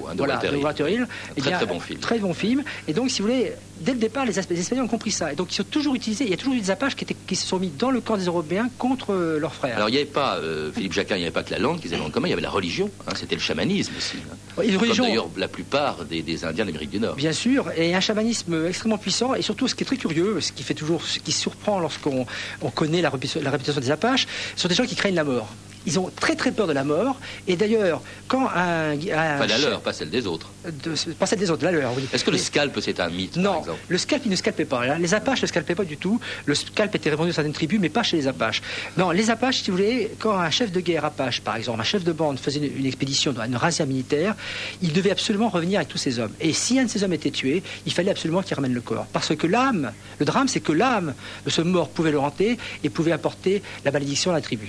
Geronimo, 0.00 0.06
hein, 0.08 0.12
de 0.14 0.18
voilà, 0.18 0.34
Walter 0.34 0.48
de 0.50 0.56
Hill. 0.56 0.64
Walter 0.64 0.92
Hill. 0.92 1.06
Eh 1.36 1.40
Très, 1.40 1.50
bien, 1.50 1.58
très 1.58 1.66
bon 1.66 1.80
film. 1.80 2.00
Très 2.00 2.18
bon 2.18 2.34
film. 2.34 2.64
Et 2.88 2.92
donc, 2.92 3.10
si 3.10 3.22
vous 3.22 3.28
voulez, 3.28 3.52
dès 3.80 3.92
le 3.92 3.98
départ, 3.98 4.24
les, 4.24 4.38
Espagnols 4.38 4.84
ont 4.84 4.88
compris 4.88 5.10
ça. 5.10 5.32
Et 5.32 5.36
donc, 5.36 5.56
ils 5.56 5.60
ont 5.60 5.64
toujours 5.70 5.94
utilisé, 5.94 6.24
il 6.24 6.30
y 6.30 6.34
a 6.34 6.36
toujours 6.36 6.54
eu 6.54 6.60
des 6.60 6.70
Apaches 6.70 6.94
qui, 6.96 7.04
étaient, 7.04 7.16
qui 7.26 7.36
se 7.36 7.46
sont 7.46 7.58
mis 7.58 7.70
dans 7.70 7.90
le 7.90 8.00
camp 8.00 8.16
des 8.16 8.24
Européens 8.26 8.68
contre 8.78 9.12
euh, 9.14 9.38
leurs 9.38 9.54
frères. 9.54 9.76
Alors 9.76 9.88
il 9.88 9.92
n'y 9.92 9.98
avait 9.98 10.06
pas, 10.06 10.36
euh, 10.36 10.70
Philippe 10.72 10.92
Jacquin, 10.92 11.16
il 11.16 11.20
n'y 11.20 11.24
avait 11.24 11.32
pas 11.32 11.42
que 11.42 11.50
la 11.52 11.58
langue 11.58 11.80
qu'ils 11.80 11.94
avaient 11.94 12.02
en 12.02 12.10
commun, 12.10 12.28
il 12.28 12.30
y 12.30 12.32
avait 12.32 12.42
la 12.42 12.50
religion, 12.50 12.90
hein, 13.06 13.12
c'était 13.16 13.34
le 13.36 13.40
chamanisme 13.40 13.92
aussi. 13.96 14.16
hein. 14.30 14.62
Une 14.62 14.76
religion, 14.76 15.04
d'ailleurs 15.04 15.28
la 15.36 15.48
plupart 15.48 16.04
des, 16.04 16.22
des 16.22 16.44
Indiens 16.44 16.64
d'Amérique 16.66 16.90
du 16.90 17.00
Nord. 17.00 17.14
bien 17.16 17.32
sûr, 17.32 17.70
et 17.76 17.94
un 17.94 18.00
chamanisme 18.00 18.66
extrêmement 18.68 18.98
puissant. 18.98 19.34
Et 19.34 19.42
surtout, 19.42 19.68
ce 19.68 19.74
qui 19.74 19.84
est 19.84 19.86
très 19.86 19.96
curieux, 19.96 20.40
ce 20.40 20.52
qui 20.52 20.62
fait 20.62 20.74
toujours, 20.74 21.02
ce 21.04 21.18
qui 21.18 21.32
surprend 21.32 21.80
lorsqu'on 21.80 22.26
on 22.60 22.70
connaît 22.70 23.00
la, 23.00 23.10
la 23.42 23.50
réputation 23.50 23.80
des 23.80 23.90
Apaches, 23.90 24.26
ce 24.56 24.62
sont 24.62 24.68
des 24.68 24.74
gens 24.74 24.84
qui 24.84 24.96
craignent 24.96 25.14
la 25.14 25.24
mort. 25.24 25.48
Ils 25.86 25.98
ont 25.98 26.10
très 26.14 26.36
très 26.36 26.52
peur 26.52 26.66
de 26.66 26.72
la 26.72 26.84
mort. 26.84 27.18
Et 27.46 27.56
d'ailleurs, 27.56 28.02
quand 28.28 28.48
un, 28.54 28.92
un 28.92 29.38
Pas 29.38 29.46
la 29.46 29.58
leur, 29.58 29.80
pas 29.80 29.92
celle 29.92 30.10
des 30.10 30.26
autres. 30.26 30.50
de, 30.64 30.94
pas 31.14 31.26
celle 31.26 31.38
des 31.38 31.50
autres, 31.50 31.64
la 31.64 31.72
leur, 31.72 31.92
oui. 31.96 32.06
Est-ce 32.12 32.24
que 32.24 32.30
le 32.30 32.38
scalp 32.38 32.78
c'est 32.80 33.00
un 33.00 33.08
mythe 33.08 33.34
par 33.34 33.42
Non, 33.42 33.58
exemple 33.60 33.78
le 33.88 33.98
scalp, 33.98 34.22
il 34.26 34.30
ne 34.30 34.36
scalpait 34.36 34.64
pas. 34.64 34.82
hein. 34.82 34.98
Les 34.98 35.14
Apaches 35.14 35.42
ne 35.42 35.46
scalpaient 35.46 35.74
pas 35.74 35.84
du 35.84 35.96
tout. 35.96 36.20
Le 36.46 36.54
scalp 36.54 36.94
était 36.94 37.10
répandu 37.10 37.30
dans 37.30 37.34
certaines 37.34 37.52
tribus, 37.52 37.78
mais 37.80 37.88
pas 37.88 38.02
chez 38.02 38.16
les 38.16 38.28
Apaches. 38.28 38.62
Non, 38.96 39.10
les 39.10 39.30
Apaches, 39.30 39.62
si 39.62 39.70
vous 39.70 39.76
voulez, 39.78 40.10
quand 40.18 40.36
un 40.38 40.50
chef 40.50 40.70
de 40.72 40.80
guerre 40.80 41.04
Apache, 41.04 41.40
par 41.40 41.56
exemple, 41.56 41.80
un 41.80 41.84
chef 41.84 42.04
de 42.04 42.12
bande 42.12 42.38
faisait 42.38 42.58
une, 42.60 42.78
une 42.80 42.86
expédition 42.86 43.32
dans 43.32 43.44
une 43.44 43.56
razzia 43.56 43.86
militaire, 43.86 44.34
il 44.82 44.92
devait 44.92 45.10
absolument 45.10 45.48
revenir 45.48 45.78
avec 45.78 45.88
tous 45.88 45.98
ses 45.98 46.18
hommes. 46.18 46.32
Et 46.40 46.52
si 46.52 46.78
un 46.78 46.84
de 46.84 46.90
ces 46.90 47.02
hommes 47.04 47.12
était 47.14 47.30
tué, 47.30 47.62
il 47.86 47.92
fallait 47.92 48.10
absolument 48.10 48.42
qu'il 48.42 48.54
ramène 48.54 48.74
le 48.74 48.80
corps. 48.80 49.06
Parce 49.12 49.34
que 49.34 49.46
l'âme, 49.46 49.92
le 50.18 50.26
drame, 50.26 50.48
c'est 50.48 50.60
que 50.60 50.72
l'âme 50.72 51.14
de 51.44 51.50
ce 51.50 51.62
mort 51.62 51.88
pouvait 51.88 52.12
le 52.12 52.20
hanter 52.20 52.58
et 52.84 52.90
pouvait 52.90 53.12
apporter 53.12 53.62
la 53.84 53.90
malédiction 53.90 54.30
à 54.30 54.34
la 54.34 54.40
tribu. 54.40 54.68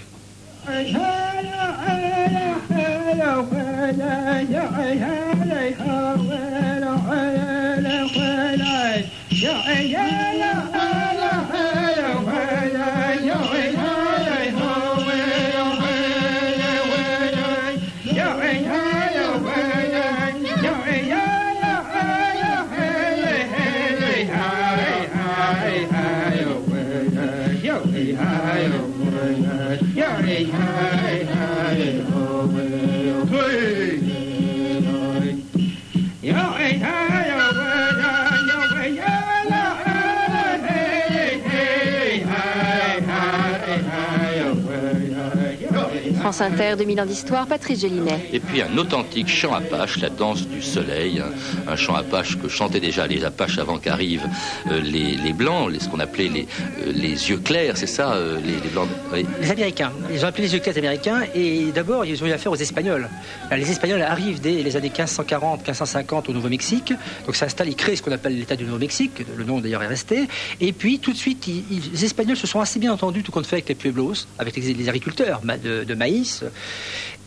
Yeah, 9.41 9.81
yeah, 9.81 10.33
yeah. 10.33 10.70
Hey, 36.71 36.77
hey. 36.77 37.00
France 46.31 46.49
Inter, 46.49 46.75
2000 46.77 47.01
ans 47.01 47.05
d'histoire, 47.05 47.45
Patrice 47.45 47.81
Gélinet. 47.81 48.29
Et 48.31 48.39
puis 48.39 48.61
un 48.61 48.77
authentique 48.77 49.27
chant 49.27 49.53
Apache, 49.53 49.99
la 49.99 50.09
danse 50.09 50.47
du 50.47 50.61
soleil, 50.61 51.19
un, 51.19 51.69
un 51.69 51.75
chant 51.75 51.93
Apache 51.93 52.37
que 52.37 52.47
chantaient 52.47 52.79
déjà 52.79 53.05
les 53.05 53.25
Apaches 53.25 53.57
avant 53.57 53.79
qu'arrivent 53.79 54.29
euh, 54.67 54.79
les, 54.79 55.17
les, 55.17 55.33
Blancs, 55.33 55.69
les, 55.69 55.81
ce 55.81 55.89
qu'on 55.89 55.99
appelait 55.99 56.29
les, 56.29 56.47
euh, 56.87 56.93
les, 56.93 57.29
yeux 57.29 57.39
clairs, 57.39 57.75
c'est 57.75 57.85
ça, 57.85 58.13
euh, 58.13 58.39
les, 58.39 58.53
les, 58.53 58.69
Blancs 58.69 58.87
oui. 59.11 59.25
Les 59.41 59.51
Américains, 59.51 59.91
ils 60.09 60.23
ont 60.23 60.27
appelé 60.29 60.43
les 60.43 60.53
yeux 60.53 60.61
clairs 60.61 60.77
américains, 60.77 61.23
et 61.35 61.65
d'abord 61.75 62.05
ils 62.05 62.23
ont 62.23 62.27
eu 62.27 62.31
affaire 62.31 62.53
aux 62.53 62.55
Espagnols. 62.55 63.09
Les 63.51 63.69
Espagnols 63.69 64.01
arrivent 64.01 64.39
dès 64.39 64.63
les 64.63 64.77
années 64.77 64.87
1540, 64.87 65.59
1550 65.59 66.29
au 66.29 66.31
Nouveau-Mexique, 66.31 66.93
donc 67.25 67.35
s'installent, 67.35 67.67
ils 67.67 67.75
créent 67.75 67.97
ce 67.97 68.03
qu'on 68.03 68.13
appelle 68.13 68.37
l'État 68.37 68.55
du 68.55 68.63
Nouveau-Mexique, 68.63 69.25
le 69.35 69.43
nom 69.43 69.59
d'ailleurs 69.59 69.83
est 69.83 69.87
resté, 69.87 70.29
et 70.61 70.71
puis 70.71 70.99
tout 70.99 71.11
de 71.11 71.17
suite, 71.17 71.45
ils, 71.49 71.91
les 71.91 72.05
Espagnols 72.05 72.37
se 72.37 72.47
sont 72.47 72.61
assez 72.61 72.79
bien 72.79 72.93
entendus, 72.93 73.21
tout 73.21 73.33
compte 73.33 73.45
fait 73.45 73.57
avec 73.57 73.67
les 73.67 73.75
Pueblos, 73.75 74.13
avec 74.39 74.55
les, 74.55 74.73
les 74.73 74.87
agriculteurs 74.87 75.41
de, 75.61 75.83
de 75.83 75.93
maïs. 75.93 76.20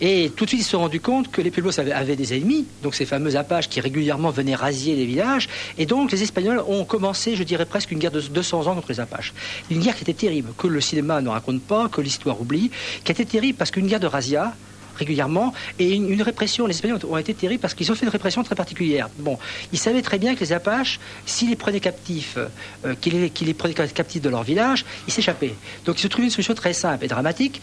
Et 0.00 0.30
tout 0.36 0.44
de 0.44 0.50
suite, 0.50 0.60
ils 0.60 0.64
se 0.64 0.70
sont 0.70 0.80
rendus 0.80 1.00
compte 1.00 1.30
que 1.30 1.40
les 1.40 1.50
Pueblos 1.50 1.78
avaient, 1.78 2.16
des 2.16 2.34
ennemis, 2.34 2.66
donc 2.82 2.94
ces 2.94 3.06
fameux 3.06 3.36
Apaches 3.36 3.68
qui 3.68 3.80
régulièrement 3.80 4.30
venaient 4.30 4.54
rasier 4.54 4.96
les 4.96 5.06
villages. 5.06 5.48
Et 5.78 5.86
donc, 5.86 6.12
les 6.12 6.22
Espagnols 6.22 6.62
ont 6.66 6.84
commencé, 6.84 7.36
je 7.36 7.42
dirais 7.42 7.66
presque, 7.66 7.90
une 7.90 7.98
guerre 7.98 8.10
de 8.10 8.20
200 8.20 8.66
ans 8.66 8.74
contre 8.74 8.90
les 8.90 9.00
Apaches. 9.00 9.32
Une 9.70 9.80
guerre 9.80 9.94
qui 9.94 10.02
était 10.02 10.14
terrible, 10.14 10.52
que 10.56 10.66
le 10.66 10.80
cinéma 10.80 11.20
ne 11.20 11.28
raconte 11.28 11.62
pas, 11.62 11.88
que 11.88 12.00
l'histoire 12.00 12.40
oublie, 12.40 12.70
qui 13.04 13.12
était 13.12 13.24
terrible 13.24 13.56
parce 13.56 13.70
qu'une 13.70 13.86
guerre 13.86 14.00
de 14.00 14.06
razzia, 14.06 14.54
régulièrement 14.96 15.52
et 15.78 15.94
une, 15.94 16.22
répression. 16.22 16.66
Les 16.66 16.74
Espagnols 16.74 17.00
ont 17.08 17.16
été 17.16 17.34
terribles 17.34 17.60
parce 17.60 17.74
qu'ils 17.74 17.90
ont 17.90 17.94
fait 17.94 18.06
une 18.06 18.12
répression 18.12 18.42
très 18.42 18.54
particulière. 18.54 19.08
Bon, 19.18 19.38
ils 19.72 19.78
savaient 19.78 20.02
très 20.02 20.18
bien 20.18 20.34
que 20.34 20.40
les 20.40 20.52
Apaches, 20.52 21.00
s'ils 21.26 21.50
les 21.50 21.56
prenaient 21.56 21.80
captifs, 21.80 22.38
euh, 22.38 22.94
qu'ils 23.00 23.20
les, 23.20 23.32
les, 23.40 23.54
prenaient 23.54 23.74
captifs 23.74 24.22
de 24.22 24.28
leur 24.28 24.42
village, 24.42 24.84
ils 25.06 25.12
s'échappaient. 25.12 25.54
Donc 25.84 25.98
ils 25.98 26.02
se 26.02 26.08
trouvaient 26.08 26.26
une 26.26 26.30
solution 26.30 26.54
très 26.54 26.72
simple 26.72 27.04
et 27.04 27.08
dramatique. 27.08 27.60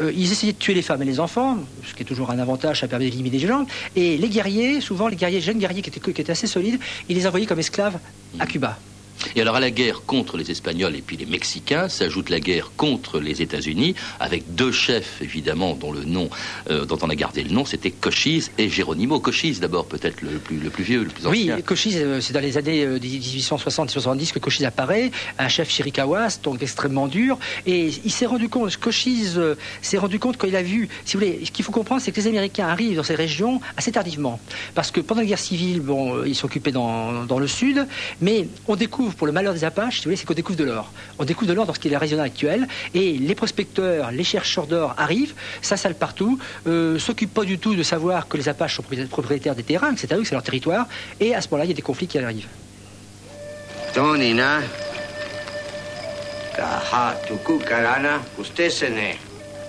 Euh, 0.00 0.12
ils 0.16 0.32
essayaient 0.32 0.52
de 0.52 0.58
tuer 0.58 0.74
les 0.74 0.82
femmes 0.82 1.02
et 1.02 1.06
les 1.06 1.20
enfants, 1.20 1.58
ce 1.86 1.94
qui 1.94 2.02
est 2.02 2.06
toujours 2.06 2.30
un 2.30 2.38
avantage, 2.38 2.80
ça 2.80 2.88
permet 2.88 3.04
d'éliminer 3.06 3.38
des 3.38 3.46
gens. 3.46 3.66
Et 3.94 4.16
les 4.16 4.28
guerriers, 4.28 4.80
souvent 4.80 5.08
les 5.08 5.16
guerriers, 5.16 5.40
jeunes 5.40 5.58
guerriers 5.58 5.82
qui 5.82 5.90
étaient, 5.90 6.00
qui 6.00 6.20
étaient 6.20 6.32
assez 6.32 6.46
solides, 6.46 6.80
ils 7.08 7.16
les 7.16 7.26
envoyaient 7.26 7.46
comme 7.46 7.58
esclaves 7.58 7.98
à 8.38 8.46
Cuba. 8.46 8.78
Et 9.36 9.40
alors 9.40 9.56
à 9.56 9.60
la 9.60 9.70
guerre 9.70 10.02
contre 10.06 10.36
les 10.36 10.50
Espagnols 10.50 10.96
et 10.96 11.02
puis 11.02 11.16
les 11.16 11.26
Mexicains 11.26 11.88
s'ajoute 11.88 12.30
la 12.30 12.40
guerre 12.40 12.70
contre 12.76 13.20
les 13.20 13.42
États-Unis, 13.42 13.94
avec 14.20 14.54
deux 14.54 14.72
chefs 14.72 15.20
évidemment 15.20 15.74
dont 15.74 15.92
le 15.92 16.04
nom, 16.04 16.28
euh, 16.70 16.84
dont 16.84 16.98
on 17.02 17.10
a 17.10 17.14
gardé 17.14 17.42
le 17.42 17.50
nom, 17.50 17.64
c'était 17.64 17.90
Cochise 17.90 18.50
et 18.58 18.68
Geronimo. 18.68 19.20
Cochise 19.20 19.60
d'abord 19.60 19.86
peut-être 19.86 20.22
le 20.22 20.38
plus, 20.38 20.58
le 20.58 20.70
plus 20.70 20.84
vieux, 20.84 21.04
le 21.04 21.10
plus 21.10 21.26
ancien. 21.26 21.56
Oui, 21.56 21.62
Cochise, 21.62 21.96
euh, 21.98 22.20
c'est 22.20 22.32
dans 22.32 22.40
les 22.40 22.58
années 22.58 22.84
euh, 22.84 22.98
1860-70 22.98 24.32
que 24.32 24.38
Cochise 24.38 24.64
apparaît, 24.64 25.10
un 25.38 25.48
chef 25.48 25.70
chiricahuas, 25.70 26.40
donc 26.42 26.62
extrêmement 26.62 27.08
dur, 27.08 27.38
et 27.66 27.90
il 28.04 28.10
s'est 28.10 28.26
rendu 28.26 28.48
compte, 28.48 28.76
Cochise 28.76 29.38
euh, 29.38 29.56
s'est 29.80 29.98
rendu 29.98 30.18
compte 30.18 30.36
quand 30.36 30.46
il 30.46 30.56
a 30.56 30.62
vu, 30.62 30.88
si 31.04 31.16
vous 31.16 31.24
voulez, 31.24 31.40
ce 31.44 31.50
qu'il 31.50 31.64
faut 31.64 31.72
comprendre, 31.72 32.00
c'est 32.02 32.12
que 32.12 32.20
les 32.20 32.26
Américains 32.26 32.66
arrivent 32.66 32.96
dans 32.96 33.02
ces 33.02 33.14
régions 33.14 33.60
assez 33.76 33.92
tardivement, 33.92 34.40
parce 34.74 34.90
que 34.90 35.00
pendant 35.00 35.20
la 35.20 35.26
guerre 35.26 35.38
civile, 35.38 35.80
bon, 35.80 36.24
ils 36.24 36.34
s'occupaient 36.34 36.72
dans, 36.72 37.24
dans 37.24 37.38
le 37.38 37.46
sud, 37.46 37.86
mais 38.20 38.48
on 38.68 38.76
découvre 38.76 39.11
pour 39.16 39.26
le 39.26 39.32
malheur 39.32 39.54
des 39.54 39.64
Apaches, 39.64 39.96
si 39.96 40.00
vous 40.00 40.04
voulez, 40.04 40.16
c'est 40.16 40.26
qu'on 40.26 40.34
découvre 40.34 40.58
de 40.58 40.64
l'or. 40.64 40.90
On 41.18 41.24
découvre 41.24 41.48
de 41.48 41.54
l'or 41.54 41.66
dans 41.66 41.74
ce 41.74 41.78
qui 41.78 41.88
est 41.88 41.90
la 41.90 41.98
région 41.98 42.20
actuelle, 42.20 42.66
et 42.94 43.12
les 43.12 43.34
prospecteurs, 43.34 44.10
les 44.10 44.24
chercheurs 44.24 44.66
d'or 44.66 44.94
arrivent, 44.98 45.34
s'installent 45.60 45.94
partout, 45.94 46.38
euh, 46.66 46.98
s'occupent 46.98 47.34
pas 47.34 47.44
du 47.44 47.58
tout 47.58 47.74
de 47.74 47.82
savoir 47.82 48.28
que 48.28 48.36
les 48.36 48.48
Apaches 48.48 48.76
sont 48.76 48.84
propriétaires 49.10 49.54
des 49.54 49.62
terrains, 49.62 49.94
que 49.94 50.00
c'est 50.00 50.12
à 50.12 50.16
eux, 50.16 50.22
que 50.22 50.28
c'est 50.28 50.34
leur 50.34 50.42
territoire, 50.42 50.86
et 51.20 51.34
à 51.34 51.40
ce 51.40 51.48
moment-là, 51.48 51.64
il 51.64 51.68
y 51.68 51.72
a 51.72 51.76
des 51.76 51.82
conflits 51.82 52.06
qui 52.06 52.18
arrivent. 52.18 52.48
Tonina, 53.94 54.60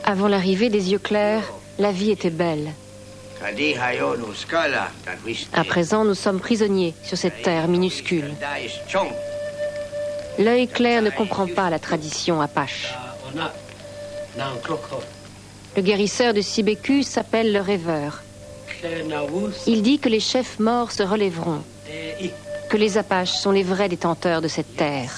Avant 0.04 0.28
l'arrivée 0.28 0.70
des 0.70 0.92
yeux 0.92 1.00
clairs, 1.00 1.44
la 1.80 1.92
vie 1.92 2.12
était 2.12 2.30
belle. 2.30 2.74
À 5.54 5.64
présent, 5.64 6.06
nous 6.06 6.14
sommes 6.14 6.40
prisonniers 6.40 6.94
sur 7.04 7.18
cette 7.18 7.42
terre 7.42 7.68
minuscule. 7.68 8.32
L'œil 10.40 10.68
clair 10.68 11.02
ne 11.02 11.10
comprend 11.10 11.48
pas 11.48 11.70
la 11.70 11.80
tradition 11.80 12.42
apache. 12.42 12.94
Le 15.76 15.82
guérisseur 15.82 16.34
de 16.34 16.42
Sibéku 16.42 17.04
s'appelle 17.04 17.52
le 17.52 17.62
rêveur. 17.62 18.24
Il 19.68 19.82
dit 19.82 20.00
que 20.00 20.10
les 20.10 20.20
chefs 20.20 20.60
morts 20.60 20.92
se 20.92 21.04
relèveront, 21.04 21.62
que 22.70 22.78
les 22.78 22.98
Apaches 22.98 23.32
sont 23.32 23.52
les 23.52 23.64
vrais 23.64 23.90
détenteurs 23.90 24.42
de 24.42 24.48
cette 24.48 24.76
terre. 24.76 25.12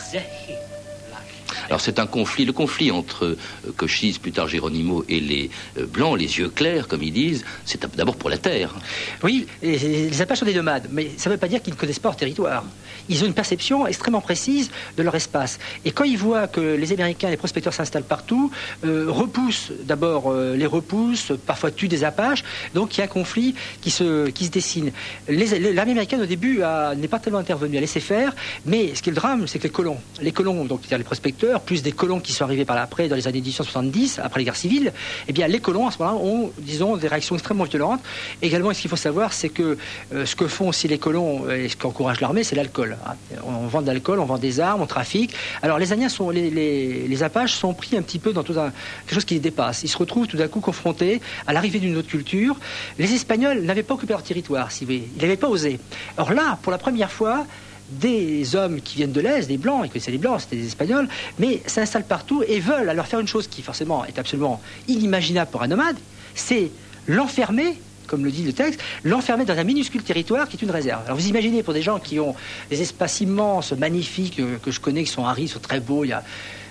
Alors 1.68 1.82
c'est 1.82 1.98
un 2.00 2.06
conflit, 2.06 2.46
le 2.46 2.54
conflit 2.54 2.92
entre 2.92 3.26
euh, 3.26 3.38
Cochise, 3.76 4.20
plus 4.20 4.32
tard 4.32 4.48
Geronimo, 4.48 5.04
et 5.10 5.20
les 5.20 5.50
euh, 5.80 5.88
Blancs, 5.88 6.18
les 6.20 6.38
yeux 6.38 6.50
clairs, 6.50 6.88
comme 6.88 7.02
ils 7.02 7.12
disent, 7.12 7.44
c'est 7.66 7.84
d'abord 7.96 8.16
pour 8.18 8.30
la 8.30 8.38
terre. 8.38 8.76
Oui, 9.24 9.48
et 9.64 9.78
les 9.78 10.22
Apaches 10.22 10.40
sont 10.40 10.46
des 10.46 10.54
nomades, 10.54 10.88
mais 10.92 11.10
ça 11.18 11.28
ne 11.30 11.36
veut 11.36 11.40
pas 11.40 11.48
dire 11.48 11.64
qu'ils 11.64 11.74
ne 11.74 11.80
connaissent 11.80 11.98
pas 11.98 12.10
leur 12.10 12.18
territoire. 12.18 12.64
Ils 13.10 13.24
ont 13.24 13.28
une 13.28 13.34
perception 13.34 13.88
extrêmement 13.88 14.22
précise 14.22 14.72
de 14.98 15.04
leur 15.04 15.16
espace. 15.16 15.60
Et 15.84 15.92
quand 15.92 16.04
ils 16.04 16.18
voient 16.18 16.48
que 16.48 16.62
les 16.62 16.94
Américains, 16.94 17.30
les 17.30 17.38
prospecteurs 17.38 17.74
s'installent 17.74 18.04
partout, 18.04 18.52
euh, 18.86 19.06
repoussent 19.10 19.72
d'abord 19.84 20.32
euh, 20.32 20.56
les 20.56 20.66
repoussent, 20.66 21.32
parfois 21.46 21.72
tuent 21.72 21.88
des 21.88 22.04
Apaches, 22.04 22.44
donc 22.74 22.96
il 22.96 23.00
y 23.00 23.02
a 23.02 23.06
un 23.06 23.08
conflit 23.08 23.56
qui 23.82 23.92
se, 23.92 24.28
qui 24.30 24.46
se 24.46 24.52
dessine. 24.52 24.92
L'armée 25.28 25.92
américaine 25.92 26.22
au 26.22 26.26
début 26.26 26.62
n'est 26.98 27.08
pas 27.08 27.20
tellement 27.20 27.40
intervenue, 27.40 27.78
à 27.78 27.82
laisser 27.82 28.00
faire, 28.00 28.36
mais 28.66 28.96
ce 28.96 29.02
qui 29.02 29.10
est 29.10 29.14
le 29.14 29.18
drame, 29.18 29.48
c'est 29.48 29.60
que 29.60 29.64
les 29.64 29.70
colons, 29.70 29.98
les 30.22 30.32
colons, 30.32 30.66
donc 30.66 30.82
les 30.90 31.04
prospecteurs, 31.04 31.62
plus 31.62 31.82
des 31.82 31.92
colons 31.92 32.20
qui 32.20 32.34
sont 32.34 32.44
arrivés 32.44 32.66
par 32.66 32.76
après, 32.78 33.08
dans 33.08 33.16
les 33.16 33.28
années 33.28 33.42
1870, 33.42 34.20
après 34.24 34.40
les 34.40 34.46
guerres 34.46 34.56
civiles, 34.56 34.94
eh 35.28 35.34
bien, 35.34 35.48
les 35.48 35.60
colons, 35.60 35.88
à 35.88 35.92
ce 35.92 35.98
moment-là, 36.00 36.18
ont, 36.18 36.52
disons, 36.60 36.98
des 36.98 37.08
réactions 37.08 37.36
extrêmement 37.36 37.64
violentes. 37.64 38.02
Également, 38.42 38.74
ce 38.74 38.82
qu'il 38.82 38.90
faut 38.90 38.96
savoir, 38.96 39.34
c'est 39.34 39.50
que 39.50 39.78
euh, 40.14 40.26
ce 40.26 40.36
que 40.36 40.48
font 40.48 40.70
aussi 40.70 40.88
les 40.88 40.98
colons 40.98 41.50
et 41.50 41.70
ce 41.70 41.76
qu'encourage 41.76 42.22
l'armée, 42.22 42.44
c'est 42.44 42.56
l'alcool. 42.56 42.95
On 43.44 43.68
vend 43.68 43.82
de 43.82 43.88
l'alcool, 43.88 44.20
on 44.20 44.26
vend 44.26 44.38
des 44.38 44.60
armes, 44.60 44.82
on 44.82 44.86
trafique. 44.86 45.34
Alors, 45.62 45.80
les 45.80 45.94
Indiens, 45.94 46.10
sont, 46.10 46.30
les, 46.30 47.24
Apaches 47.24 47.54
sont 47.54 47.74
pris 47.74 47.96
un 47.98 48.02
petit 48.02 48.20
peu 48.20 48.34
dans 48.34 48.44
tout 48.44 48.60
un, 48.60 48.72
quelque 49.06 49.16
chose 49.16 49.26
qui 49.26 49.36
les 49.36 49.40
dépasse. 49.40 49.84
Ils 49.84 49.88
se 49.88 49.98
retrouvent 49.98 50.28
tout 50.28 50.38
d'un 50.38 50.48
coup 50.48 50.60
confrontés 50.60 51.22
à 51.48 51.54
l'arrivée 51.54 51.80
d'une 51.80 51.98
autre 51.98 52.10
culture. 52.10 52.58
Les 53.00 53.14
Espagnols 53.14 53.62
n'avaient 53.62 53.84
pas 53.84 53.94
occupé 53.94 54.14
leur 54.14 54.24
territoire, 54.24 54.72
si 54.72 54.86
vous 54.86 54.92
voulez. 54.92 55.10
Ils 55.16 55.22
n'avaient 55.22 55.38
pas 55.38 55.50
osé. 55.50 55.80
Or 56.18 56.34
là, 56.34 56.60
pour 56.62 56.72
la 56.72 56.78
première 56.78 57.12
fois, 57.12 57.46
des 57.90 58.56
hommes 58.56 58.82
qui 58.82 58.98
viennent 58.98 59.12
de 59.12 59.22
l'Est, 59.22 59.48
des 59.48 59.58
Blancs, 59.58 59.82
ils 59.86 59.90
connaissaient 59.90 60.12
les 60.12 60.18
Blancs, 60.18 60.42
c'était 60.42 60.56
des 60.56 60.68
Espagnols, 60.68 61.08
mais 61.40 61.62
s'installent 61.66 62.06
partout 62.06 62.44
et 62.48 62.60
veulent 62.60 62.90
alors 62.90 63.08
faire 63.08 63.20
une 63.20 63.28
chose 63.28 63.48
qui 63.48 63.62
forcément 63.62 64.06
est 64.06 64.18
absolument 64.18 64.62
inimaginable 64.88 65.52
pour 65.52 65.62
un 65.62 65.68
nomade, 65.68 65.98
c'est 66.34 66.72
l'enfermer 67.08 67.80
comme 68.08 68.24
le 68.24 68.32
dit 68.32 68.44
le 68.44 68.54
texte, 68.54 68.80
l'enfermer 69.04 69.46
dans 69.46 69.58
un 69.58 69.64
minuscule 69.64 70.04
territoire 70.04 70.48
qui 70.48 70.58
est 70.58 70.62
une 70.62 70.72
réserve. 70.72 71.02
Alors 71.06 71.18
vous 71.18 71.28
imaginez 71.28 71.64
pour 71.64 71.74
des 71.74 71.82
gens 71.82 72.00
qui 72.00 72.20
ont 72.20 72.36
des 72.70 72.82
espaces 72.82 73.22
immenses, 73.22 73.74
magnifiques, 73.74 74.40
euh, 74.40 74.58
que 74.64 74.72
je 74.72 74.80
connais, 74.80 75.04
qui 75.04 75.12
sont 75.12 75.26
arides, 75.26 75.50
sont 75.50 75.60
très 75.60 75.80
beaux, 75.80 76.04
il 76.04 76.10
y 76.10 76.14
a 76.14 76.24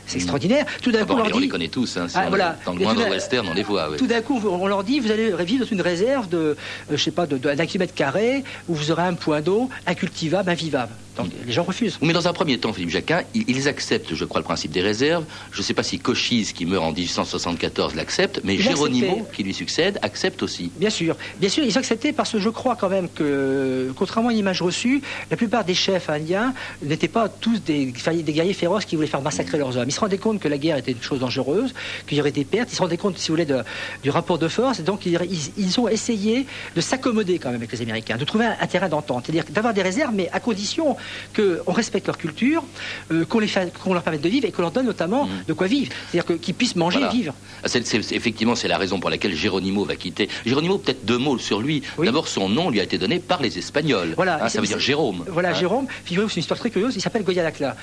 c'est 0.07 0.17
extraordinaire. 0.17 0.67
Tout 0.83 0.93
d'un 0.93 1.05
coup, 1.05 1.15
on, 1.15 1.17
leur 1.17 1.31
dit... 1.31 1.41
les 1.41 1.49
connaît 1.49 1.69
tous. 1.69 1.97
Hein, 1.97 2.09
si 2.09 2.17
ah, 2.19 2.25
on 2.27 2.29
voilà. 2.29 2.57
Dans 2.65 2.75
le 2.75 2.81
moindre 2.81 3.09
western, 3.09 3.49
on 3.49 3.55
les 3.55 3.63
voit. 3.63 3.89
Tout 3.97 4.07
d'un 4.07 4.21
coup, 4.21 4.41
on 4.47 4.67
leur 4.67 4.85
dit, 4.85 5.01
vous 5.01 5.11
allez 5.11 5.33
vivre 5.45 5.65
dans 5.65 5.71
une 5.71 5.81
réserve 5.81 6.29
de, 6.29 6.37
euh, 6.37 6.55
je 6.91 6.97
sais 6.97 7.11
pas, 7.11 7.27
d'un 7.27 7.67
kilomètre 7.67 7.95
carré, 7.95 8.45
où 8.69 8.75
vous 8.75 8.91
aurez 8.91 9.05
un 9.05 9.15
point 9.15 9.41
d'eau 9.41 9.71
incultivable, 9.87 10.51
invivable. 10.51 10.93
Donc 11.17 11.29
les 11.47 11.53
gens 11.53 11.63
refusent. 11.63 11.99
Mais 12.03 12.13
dans 12.13 12.27
un 12.27 12.33
premier 12.33 12.59
temps, 12.59 12.73
Philippe 12.73 12.91
Jacquin, 12.91 13.23
ils 13.35 13.69
acceptent, 13.69 14.15
je 14.15 14.25
crois, 14.25 14.41
le 14.41 14.45
principe 14.45 14.73
des 14.73 14.81
réserves. 14.81 15.25
Je 15.53 15.59
ne 15.59 15.63
sais 15.63 15.75
pas 15.75 15.83
si 15.83 15.99
Cochise, 15.99 16.53
qui 16.53 16.67
meurt 16.67 16.85
en 16.85 16.93
1874, 16.93 17.95
l'accepte, 17.95 18.41
mais 18.45 18.59
Géronimo, 18.59 19.27
qui 19.33 19.43
lui 19.45 19.55
succède, 19.55 19.99
accepte 20.03 20.43
aussi. 20.43 20.71
Bien 20.77 20.91
sûr. 20.91 21.17
Bien 21.39 21.49
sûr, 21.49 21.65
ils 21.65 21.75
ont 21.77 21.81
accepté 21.81 22.13
parce 22.13 22.33
que 22.33 22.39
je 22.39 22.49
crois 22.49 22.77
quand 22.77 22.89
même 22.89 23.09
que, 23.09 23.93
contrairement 23.97 24.31
à 24.31 24.33
une 24.33 24.39
image 24.39 24.63
reçue, 24.63 25.03
la 25.31 25.37
plupart 25.37 25.65
des 25.65 25.75
chefs 25.75 26.11
indiens 26.11 26.53
n'étaient 26.83 27.09
pas 27.09 27.29
tous 27.29 27.63
des, 27.63 27.87
des 27.93 28.33
guerriers 28.33 28.53
féroces 28.53 28.85
qui 28.85 28.97
voulaient 28.97 29.07
faire 29.09 29.23
massacrer 29.23 29.59
leurs 29.59 29.77
hommes. 29.77 29.89
Ils 29.89 29.93
se 29.93 30.01
rendaient 30.01 30.19
compte 30.19 30.41
que 30.41 30.49
la 30.49 30.59
guerre 30.59 30.77
était 30.79 30.93
une 30.93 31.03
chose 31.03 31.21
dangereuse, 31.21 31.75
qu'il 32.07 32.19
y 32.19 32.21
aurait 32.21 32.33
des 32.33 32.45
pertes. 32.45 32.73
Ils 32.73 32.77
se 32.77 32.83
rendaient 32.83 32.97
compte, 32.97 33.19
si 33.19 33.29
vous 33.29 33.35
voulez, 33.35 33.45
de, 33.47 33.63
du 34.03 34.11
rapport 34.11 34.39
de 34.39 34.49
force. 34.49 34.81
Et 34.81 34.83
donc, 34.83 35.07
ils, 35.07 35.19
ils, 35.31 35.53
ils 35.65 35.81
ont 35.81 35.89
essayé 35.89 36.47
de 36.75 36.81
s'accommoder 36.81 37.39
quand 37.39 37.51
même 37.51 37.61
avec 37.61 37.73
les 37.73 37.83
Américains, 37.83 38.17
de 38.17 38.25
trouver 38.25 38.47
un, 38.47 38.57
un 38.61 38.67
terrain 38.67 38.89
d'entente. 38.89 39.25
C'est-à-dire 39.27 39.45
d'avoir 39.51 39.75
des 39.75 39.83
réserves, 39.83 40.13
mais 40.15 40.29
à 40.33 40.41
condition 40.41 40.97
qu'on 41.35 41.73
respecte 41.73 42.07
leur 42.07 42.19
culture, 42.19 42.63
euh, 43.13 43.25
qu'on 43.25 43.41
qu 43.41 43.93
leur 43.93 44.03
permette 44.03 44.23
de 44.23 44.29
vivre 44.29 44.47
et 44.47 44.53
qu'on 44.53 44.63
leur 44.63 44.71
donne 44.71 44.87
notamment 44.87 45.27
mmh. 45.27 45.31
de 45.49 45.53
quoi 45.53 45.67
vivre. 45.67 45.93
C'est-à-dire 46.11 46.41
qu'ils 46.41 46.55
puissent 46.55 46.77
manger 46.77 46.99
voilà. 46.99 47.13
et 47.13 47.17
vivre. 47.17 47.35
C 47.65 47.79
est, 47.79 47.87
c 47.87 47.97
est, 47.97 48.13
effectivement, 48.13 48.55
c'est 48.55 48.69
la 48.69 48.79
raison 48.79 49.01
pour 49.01 49.11
laquelle 49.11 49.35
Géronimo 49.35 49.85
va 49.85 49.97
quitter. 49.97 50.29
Géronimo, 50.45 50.79
peut-être 50.79 51.05
deux 51.05 51.19
mots 51.19 51.39
sur 51.39 51.61
lui. 51.61 51.83
Oui. 51.99 52.07
D'abord, 52.07 52.29
son 52.29 52.49
nom 52.49 52.71
lui 52.71 52.81
a 52.81 52.83
été 52.83 52.99
donné 52.99 53.19
par 53.19 53.41
les 53.43 53.59
Espagnols. 53.59 54.15
Voilà, 54.17 54.45
hein, 54.45 54.49
ça 54.49 54.61
veut 54.61 54.67
dire 54.67 54.79
Jérôme. 54.79 55.25
Voilà, 55.29 55.51
hein. 55.51 55.55
Jérôme. 55.55 55.87
Figurez-vous, 56.05 56.29
c'est 56.29 56.37
une 56.37 56.41
histoire 56.41 56.61
très 56.61 56.71
curieuse. 56.71 56.95
Il 56.97 57.01
s'appelle 57.01 57.25
Goyalacla. 57.25 57.77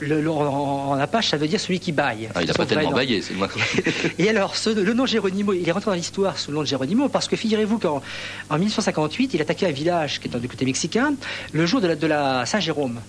Le, 0.00 0.20
le, 0.20 0.30
en, 0.30 0.90
en 0.90 0.98
Apache, 0.98 1.28
ça 1.28 1.36
veut 1.36 1.48
dire 1.48 1.60
celui 1.60 1.80
qui 1.80 1.92
baille. 1.92 2.28
Ah, 2.34 2.42
il 2.42 2.48
n'a 2.48 2.54
pas 2.54 2.66
tellement 2.66 2.92
baillé, 2.92 3.22
c'est 3.22 3.34
moi. 3.34 3.48
et 4.18 4.28
alors, 4.28 4.56
ce, 4.56 4.70
le 4.70 4.92
nom 4.94 5.06
Géronimo, 5.06 5.52
il 5.52 5.68
est 5.68 5.72
rentré 5.72 5.90
dans 5.90 5.96
l'histoire 5.96 6.38
sous 6.38 6.50
le 6.50 6.56
nom 6.56 6.62
de 6.62 6.66
Géronimo 6.66 7.08
parce 7.08 7.28
que 7.28 7.36
figurez-vous 7.36 7.78
qu'en 7.78 8.02
en 8.50 8.58
1858, 8.58 9.34
il 9.34 9.40
attaquait 9.40 9.66
un 9.66 9.72
village 9.72 10.20
qui 10.20 10.28
est 10.28 10.38
du 10.38 10.48
côté 10.48 10.64
mexicain 10.64 11.14
le 11.52 11.66
jour 11.66 11.80
de 11.80 11.88
la, 11.88 11.96
de 11.96 12.06
la 12.06 12.46
Saint-Jérôme. 12.64 13.00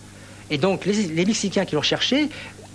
Et 0.50 0.58
donc, 0.58 0.86
les, 0.86 1.26
Mexicains 1.26 1.66
qui 1.66 1.76
l'ont 1.76 1.82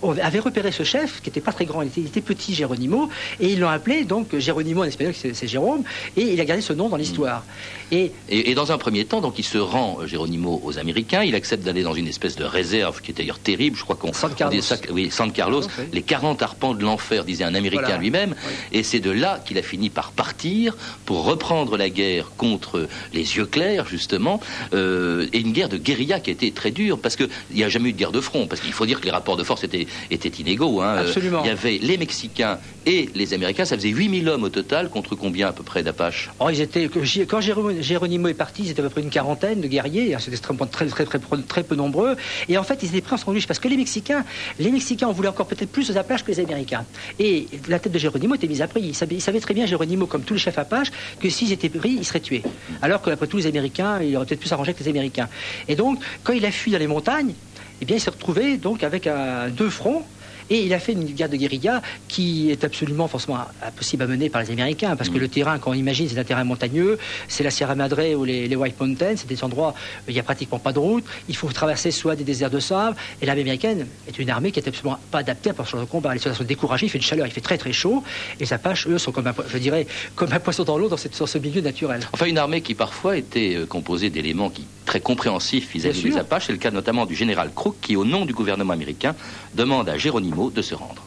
cherché 0.01 0.21
avait 0.21 0.39
repéré 0.39 0.71
ce 0.71 0.83
chef, 0.83 1.21
qui 1.21 1.29
n'était 1.29 1.41
pas 1.41 1.51
très 1.51 1.65
grand, 1.65 1.81
il 1.81 2.05
était, 2.05 2.21
petit, 2.21 2.53
Geronimo, 2.53 3.09
et 3.39 3.49
ils 3.49 3.59
l'ont 3.59 3.69
appelé, 3.69 4.05
donc 4.05 4.37
Geronimo 4.37 4.81
en 4.81 4.85
espagnol, 4.85 5.13
c'est 5.13 5.47
Jérôme, 5.47 5.83
et 6.17 6.21
il 6.21 6.39
a 6.39 6.45
gardé 6.45 6.61
ce 6.61 6.73
nom 6.73 6.89
dans 6.89 6.97
l'histoire. 6.97 7.43
Et, 7.91 8.11
et, 8.29 8.55
dans 8.55 8.71
un 8.71 8.77
premier 8.77 9.03
temps, 9.03 9.19
donc 9.19 9.37
il 9.37 9.43
se 9.43 9.57
rend, 9.57 9.99
Geronimo, 10.05 10.61
aux 10.63 10.79
Américains, 10.79 11.23
il 11.23 11.35
accepte 11.35 11.63
d'aller 11.63 11.83
dans 11.83 11.93
une 11.93 12.07
espèce 12.07 12.37
de 12.37 12.45
réserve 12.45 13.01
qui 13.01 13.11
est 13.11 13.13
d'ailleurs 13.13 13.39
terrible, 13.39 13.75
je 13.75 13.83
crois 13.83 13.97
qu'on 13.97 14.13
San 14.13 14.33
Carlos. 14.33 14.61
Ça, 14.61 14.77
oui, 14.91 15.11
San 15.11 15.31
Carlos, 15.31 15.63
les 15.91 16.01
40 16.01 16.41
arpents 16.41 16.73
de 16.73 16.83
l'enfer, 16.83 17.25
disait 17.25 17.43
un 17.43 17.55
Américain 17.55 17.97
lui-même, 17.97 18.35
et 18.71 18.83
c'est 18.83 18.99
de 18.99 19.11
là 19.11 19.41
qu'il 19.45 19.57
a 19.57 19.61
fini 19.61 19.89
par 19.89 20.11
partir 20.11 20.75
pour 21.05 21.25
reprendre 21.25 21.77
la 21.77 21.89
guerre 21.89 22.31
contre 22.37 22.87
les 23.13 23.35
yeux 23.35 23.45
clairs, 23.45 23.85
justement, 23.87 24.39
euh, 24.73 25.27
et 25.33 25.39
une 25.39 25.51
guerre 25.51 25.69
de 25.69 25.77
guérilla 25.77 26.19
qui 26.19 26.29
a 26.29 26.33
été 26.33 26.51
très 26.51 26.71
dure, 26.71 26.97
parce 26.97 27.15
qu'il 27.15 27.29
n'y 27.53 27.63
a 27.63 27.69
jamais 27.69 27.89
eu 27.89 27.93
de 27.93 27.97
guerre 27.97 28.11
de 28.11 28.21
front, 28.21 28.47
parce 28.47 28.61
qu'il 28.61 28.73
faut 28.73 28.85
dire 28.85 29.01
que 29.01 29.05
les 29.05 29.11
rapports 29.11 29.37
de 29.37 29.43
force 29.43 29.63
étaient 29.63 29.87
étaient 30.09 30.29
inégaux. 30.29 30.81
Hein. 30.81 30.97
Absolument. 30.99 31.43
Il 31.43 31.47
y 31.47 31.51
avait 31.51 31.77
les 31.81 31.97
Mexicains 31.97 32.59
et 32.85 33.09
les 33.15 33.33
Américains. 33.33 33.65
Ça 33.65 33.75
faisait 33.75 33.89
8000 33.89 34.27
hommes 34.29 34.43
au 34.43 34.49
total 34.49 34.89
contre 34.89 35.15
combien 35.15 35.47
à 35.47 35.51
peu 35.51 35.63
près 35.63 35.83
d'Apaches 35.83 36.29
oh, 36.39 36.49
ils 36.49 36.61
étaient, 36.61 36.89
Quand 37.27 37.41
Géronimo 37.41 38.27
est 38.27 38.33
parti, 38.33 38.63
ils 38.63 38.71
étaient 38.71 38.81
à 38.81 38.83
peu 38.83 38.89
près 38.89 39.01
une 39.01 39.09
quarantaine 39.09 39.61
de 39.61 39.67
guerriers. 39.67 40.15
Hein. 40.15 40.19
C'était 40.19 40.37
extrêmement 40.37 40.65
très, 40.65 40.87
très, 40.87 41.05
très, 41.05 41.19
très, 41.47 41.63
peu 41.63 41.75
nombreux. 41.75 42.15
Et 42.49 42.57
en 42.57 42.63
fait, 42.63 42.79
ils 42.83 42.89
étaient 42.89 43.01
pris 43.01 43.15
en 43.15 43.17
sandwich 43.17 43.47
parce 43.47 43.59
que 43.59 43.67
les 43.67 43.77
Mexicains, 43.77 44.23
les 44.59 44.71
Mexicains, 44.71 45.07
on 45.07 45.13
voulait 45.13 45.29
encore 45.29 45.47
peut-être 45.47 45.71
plus 45.71 45.89
aux 45.91 45.97
Apaches 45.97 46.23
que 46.23 46.31
les 46.31 46.39
Américains. 46.39 46.85
Et 47.19 47.47
la 47.67 47.79
tête 47.79 47.91
de 47.91 47.99
Géronimo 47.99 48.35
était 48.35 48.47
mise 48.47 48.61
à 48.61 48.67
prix. 48.67 48.81
Il 48.81 48.95
savait, 48.95 49.39
très 49.39 49.53
bien, 49.53 49.65
Géronimo, 49.65 50.05
comme 50.05 50.23
tous 50.23 50.33
les 50.33 50.39
chefs 50.39 50.57
Apaches, 50.57 50.91
que 51.19 51.29
s'ils 51.29 51.51
étaient 51.51 51.69
pris, 51.69 51.91
ils 51.91 52.05
seraient 52.05 52.19
tués. 52.19 52.43
Alors 52.81 53.01
qu'après 53.01 53.27
tous 53.27 53.37
les 53.37 53.47
Américains, 53.47 54.01
il 54.01 54.15
aurait 54.15 54.25
peut-être 54.25 54.39
plus 54.39 54.51
arrangé 54.51 54.73
que 54.73 54.83
les 54.83 54.89
Américains. 54.89 55.29
Et 55.67 55.75
donc, 55.75 55.99
quand 56.23 56.33
il 56.33 56.45
a 56.45 56.51
fui 56.51 56.71
dans 56.71 56.79
les 56.79 56.87
montagnes, 56.87 57.33
eh 57.81 57.85
bien, 57.85 57.97
il 57.97 57.99
s'est 57.99 58.11
retrouvé 58.11 58.57
donc 58.57 58.83
avec 58.83 59.09
deux 59.49 59.69
fronts 59.69 60.05
et 60.51 60.65
il 60.65 60.73
a 60.73 60.79
fait 60.79 60.91
une 60.91 61.05
guerre 61.05 61.29
de 61.29 61.37
guérilla 61.37 61.81
qui 62.09 62.51
est 62.51 62.63
absolument 62.65 63.07
forcément 63.07 63.39
impossible 63.65 64.03
à 64.03 64.07
mener 64.07 64.29
par 64.29 64.41
les 64.41 64.51
Américains, 64.51 64.97
parce 64.97 65.09
que 65.09 65.17
mm. 65.17 65.21
le 65.21 65.27
terrain, 65.29 65.59
quand 65.59 65.71
on 65.71 65.73
imagine, 65.73 66.09
c'est 66.09 66.19
un 66.19 66.25
terrain 66.25 66.43
montagneux, 66.43 66.99
c'est 67.29 67.43
la 67.43 67.51
Sierra 67.51 67.73
Madre 67.73 68.15
ou 68.15 68.25
les, 68.25 68.53
White 68.53 68.79
Mountains, 68.79 69.15
c'est 69.15 69.27
des 69.27 69.43
endroits 69.45 69.73
où 70.05 70.09
il 70.09 70.13
n'y 70.13 70.19
a 70.19 70.23
pratiquement 70.23 70.59
pas 70.59 70.73
de 70.73 70.79
route, 70.79 71.05
il 71.29 71.35
faut 71.37 71.47
traverser 71.47 71.89
soit 71.89 72.17
des 72.17 72.25
déserts 72.25 72.49
de 72.49 72.59
sable, 72.59 72.97
et 73.21 73.25
l'armée 73.25 73.43
américaine 73.43 73.87
est 74.07 74.19
une 74.19 74.29
armée 74.29 74.51
qui 74.51 74.59
est 74.59 74.67
absolument 74.67 74.99
pas 75.09 75.19
adaptée 75.19 75.51
à 75.51 75.65
ce 75.65 75.71
genre 75.71 75.81
de 75.81 75.85
combat. 75.85 76.13
Les 76.13 76.19
soldats 76.19 76.37
sont 76.37 76.43
découragés, 76.43 76.87
il 76.87 76.89
fait 76.89 76.97
une 76.97 77.03
chaleur, 77.03 77.25
il 77.25 77.31
fait 77.31 77.39
très 77.39 77.57
très 77.57 77.71
chaud, 77.71 78.03
et 78.37 78.43
les 78.43 78.53
Apaches, 78.53 78.87
eux, 78.87 78.97
sont 78.97 79.13
comme 79.13 79.27
un, 79.27 79.33
je 79.47 79.57
dirais, 79.57 79.87
comme 80.15 80.33
un 80.33 80.39
poisson 80.39 80.65
dans 80.65 80.77
l'eau 80.77 80.89
dans, 80.89 80.97
ce 80.97 81.37
milieu 81.37 81.61
naturel. 81.61 82.01
Enfin, 82.11 82.25
une 82.25 82.37
armée 82.37 82.61
qui 82.61 82.75
parfois 82.75 83.15
était 83.15 83.55
euh, 83.55 83.65
composée 83.65 84.09
d'éléments 84.09 84.49
qui 84.49 84.65
très 84.85 84.99
compréhensifs 84.99 85.71
vis-à-vis 85.71 86.03
des 86.03 86.17
Apaches, 86.17 86.47
c'est 86.47 86.51
le 86.51 86.57
cas 86.57 86.71
notamment 86.71 87.05
du 87.05 87.15
général 87.15 87.51
Crook, 87.55 87.75
qui, 87.81 87.95
au 87.95 88.03
nom 88.03 88.25
du 88.25 88.33
gouvernement 88.33 88.73
américain, 88.73 89.15
demande 89.55 89.87
à 89.87 89.97
Geronimo 89.97 90.40
de 90.49 90.61
se 90.61 90.75
rendre. 90.75 91.03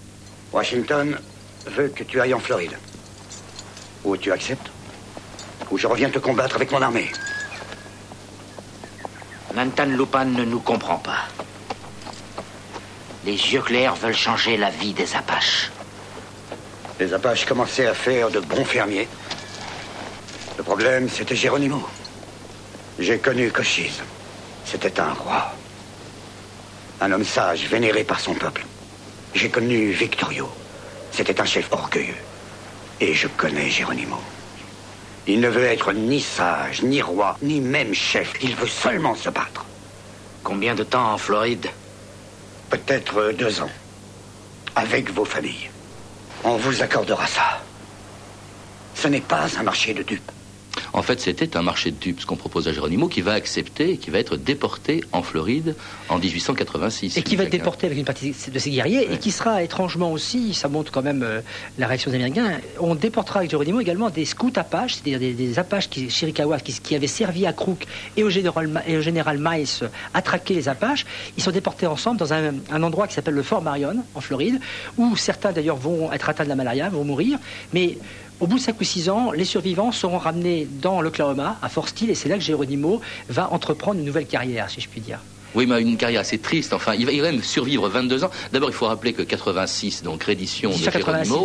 Washington 0.53 1.19
veut 1.67 1.89
que 1.89 2.05
tu 2.05 2.21
ailles 2.21 2.35
en 2.35 2.41
Floride. 2.41 2.79
Ou 4.05 4.17
tu 4.17 4.31
acceptes, 4.31 4.71
ou 5.71 5.79
je 5.79 5.87
reviens 5.87 6.11
te 6.11 6.19
combattre 6.19 6.57
avec 6.57 6.71
mon 6.71 6.83
armée. 6.83 7.11
Nantan 9.55 9.87
Lupan 9.87 10.27
ne 10.27 10.45
nous 10.45 10.61
comprend 10.61 10.99
pas. 10.99 11.29
Les 13.25 13.33
yeux 13.33 13.63
clairs 13.63 13.95
veulent 13.95 14.15
changer 14.15 14.57
la 14.57 14.71
vie 14.71 14.93
des 14.93 15.15
Apaches. 15.17 15.71
Les 17.01 17.13
Apaches 17.15 17.47
commençaient 17.47 17.87
à 17.87 17.95
faire 17.95 18.31
de 18.31 18.41
bons 18.41 18.65
fermiers. 18.65 19.09
Le 20.59 20.63
problème, 20.63 21.09
c'était 21.09 21.35
Geronimo. 21.35 21.83
J'ai 22.99 23.19
connu 23.19 23.51
Cochise. 23.51 24.03
C'était 24.65 25.01
un 25.01 25.13
roi. 25.13 25.53
Un 27.01 27.13
homme 27.13 27.25
sage, 27.25 27.67
vénéré 27.67 28.05
par 28.05 28.21
son 28.21 28.35
peuple. 28.35 28.65
J'ai 29.35 29.51
connu 29.51 29.91
Victorio. 29.91 30.49
C'était 31.11 31.41
un 31.41 31.45
chef 31.45 31.71
orgueilleux. 31.73 32.15
Et 33.01 33.15
je 33.15 33.27
connais 33.27 33.69
Geronimo. 33.69 34.19
Il 35.27 35.41
ne 35.41 35.49
veut 35.49 35.65
être 35.65 35.93
ni 35.93 36.21
sage, 36.21 36.83
ni 36.83 37.03
roi, 37.03 37.37
ni 37.43 37.61
même 37.61 37.95
chef. 37.95 38.33
Il 38.43 38.55
veut 38.55 38.69
seulement 38.69 39.15
se 39.15 39.31
battre. 39.31 39.65
Combien 40.45 40.75
de 40.75 40.85
temps 40.85 41.13
en 41.13 41.19
Floride? 41.19 41.69
Peut-être 42.71 43.33
deux 43.33 43.61
ans. 43.61 43.71
Avec 44.77 45.11
vos 45.11 45.25
familles. 45.25 45.71
On 46.45 46.57
vous 46.57 46.83
accordera 46.83 47.27
ça. 47.27 47.63
Ce 48.95 49.09
n'est 49.09 49.21
pas 49.21 49.47
un 49.59 49.63
marché 49.63 49.95
de 49.95 50.03
dupes. 50.03 50.31
En 50.95 51.03
fait, 51.03 51.21
c'était 51.21 51.57
un 51.57 51.63
marché 51.63 51.91
de 51.91 51.97
dupes, 51.97 52.21
ce 52.21 52.27
qu'on 52.27 52.37
propose 52.37 52.69
à 52.69 52.73
Geronimo, 52.73 53.09
qui 53.09 53.21
va 53.21 53.33
accepter 53.33 53.91
et 53.91 53.97
qui 53.97 54.11
va 54.11 54.21
être 54.21 54.37
déporté 54.37 55.03
en 55.11 55.23
Floride 55.23 55.75
en 56.09 56.19
1886. 56.19 57.17
Et 57.17 57.23
qui 57.23 57.35
va 57.35 57.43
être 57.43 57.51
déporté 57.51 57.87
avec 57.87 57.99
une 57.99 58.05
partie 58.05 58.31
de 58.31 58.59
ses 58.61 58.71
guerriers, 58.71 59.13
et 59.13 59.19
qui 59.19 59.33
sera 59.33 59.65
étrangement 59.65 60.13
aussi, 60.13 60.55
ça 60.55 60.69
montre 60.69 60.93
quand 60.93 61.03
même 61.03 61.25
euh, 61.25 61.41
la 61.79 61.89
réaction 61.89 62.13
des 62.13 62.19
Américains, 62.19 62.61
on 62.79 62.95
déportera 62.95 63.41
avec 63.41 63.51
Geronimo 63.51 63.81
également 63.81 64.09
des 64.09 64.25
scouts 64.25 64.53
Apaches, 64.55 64.95
c'est-à-dire 64.95 65.35
des, 65.35 65.59
Apaches 65.59 65.91
qui, 65.91 66.09
Chiricahua, 66.11 66.61
qui, 66.61 66.95
avaient 66.95 67.09
servi 67.09 67.45
à 67.45 67.53
Crook 67.53 67.87
et 68.17 68.23
au 68.23 68.31
général, 68.31 68.85
et 68.87 68.97
au 68.97 69.01
général 69.01 69.39
Mice 69.41 69.83
à 70.15 70.23
traquer 70.23 70.55
les 70.55 70.69
Apaches. 70.69 71.07
Ils 71.37 71.43
sont 71.43 71.51
déportés 71.51 71.89
ensemble 71.89 72.19
dans 72.19 72.33
un, 72.33 72.55
un 72.71 72.83
endroit 72.85 73.09
qui 73.09 73.15
s'appelle 73.15 73.35
le 73.35 73.43
Fort 73.43 73.63
Marion, 73.63 74.05
en 74.15 74.21
Floride, 74.21 74.61
où 74.97 75.17
certains 75.17 75.51
d'ailleurs 75.51 75.77
vont 75.77 76.13
être 76.13 76.29
atteints 76.29 76.45
de 76.45 76.49
la 76.49 76.55
malaria, 76.55 76.89
vont 76.89 77.05
mourir, 77.05 77.41
mais 77.73 77.99
au 78.41 78.47
bout 78.47 78.57
de 78.57 78.61
5 78.61 78.81
ou 78.81 78.85
6 78.85 79.09
ans, 79.11 79.33
les 79.33 79.45
survivants 79.45 79.93
seront 79.93 80.19
ramenés 80.19 80.67
dans 80.67 81.01
l'Oklahoma, 81.01 81.59
à 81.63 81.69
Fort 81.69 81.89
Steele, 81.89 82.11
et 82.11 82.15
c'est 82.15 82.29
là 82.29 82.37
que 82.37 82.43
Geronimo 82.43 83.01
va 83.29 83.53
entreprendre 83.53 84.01
une 84.01 84.07
nouvelle 84.07 84.27
carrière, 84.27 84.71
si 84.71 84.81
je 84.81 84.89
puis 84.89 85.01
dire. 85.01 85.25
Oui, 85.55 85.67
mais 85.67 85.81
une 85.81 85.97
carrière 85.97 86.21
assez 86.21 86.39
triste. 86.39 86.73
Enfin, 86.73 86.95
il 86.95 87.07
va, 87.07 87.13
il 87.13 87.21
va 87.21 87.31
même 87.31 87.43
survivre 87.43 87.89
22 87.89 88.25
ans. 88.25 88.31
D'abord, 88.53 88.71
il 88.71 88.75
faut 88.75 88.87
rappeler 88.87 89.13
que 89.13 89.23
86, 89.23 90.03
donc 90.03 90.25
reddition 90.25 90.71
de 90.71 90.77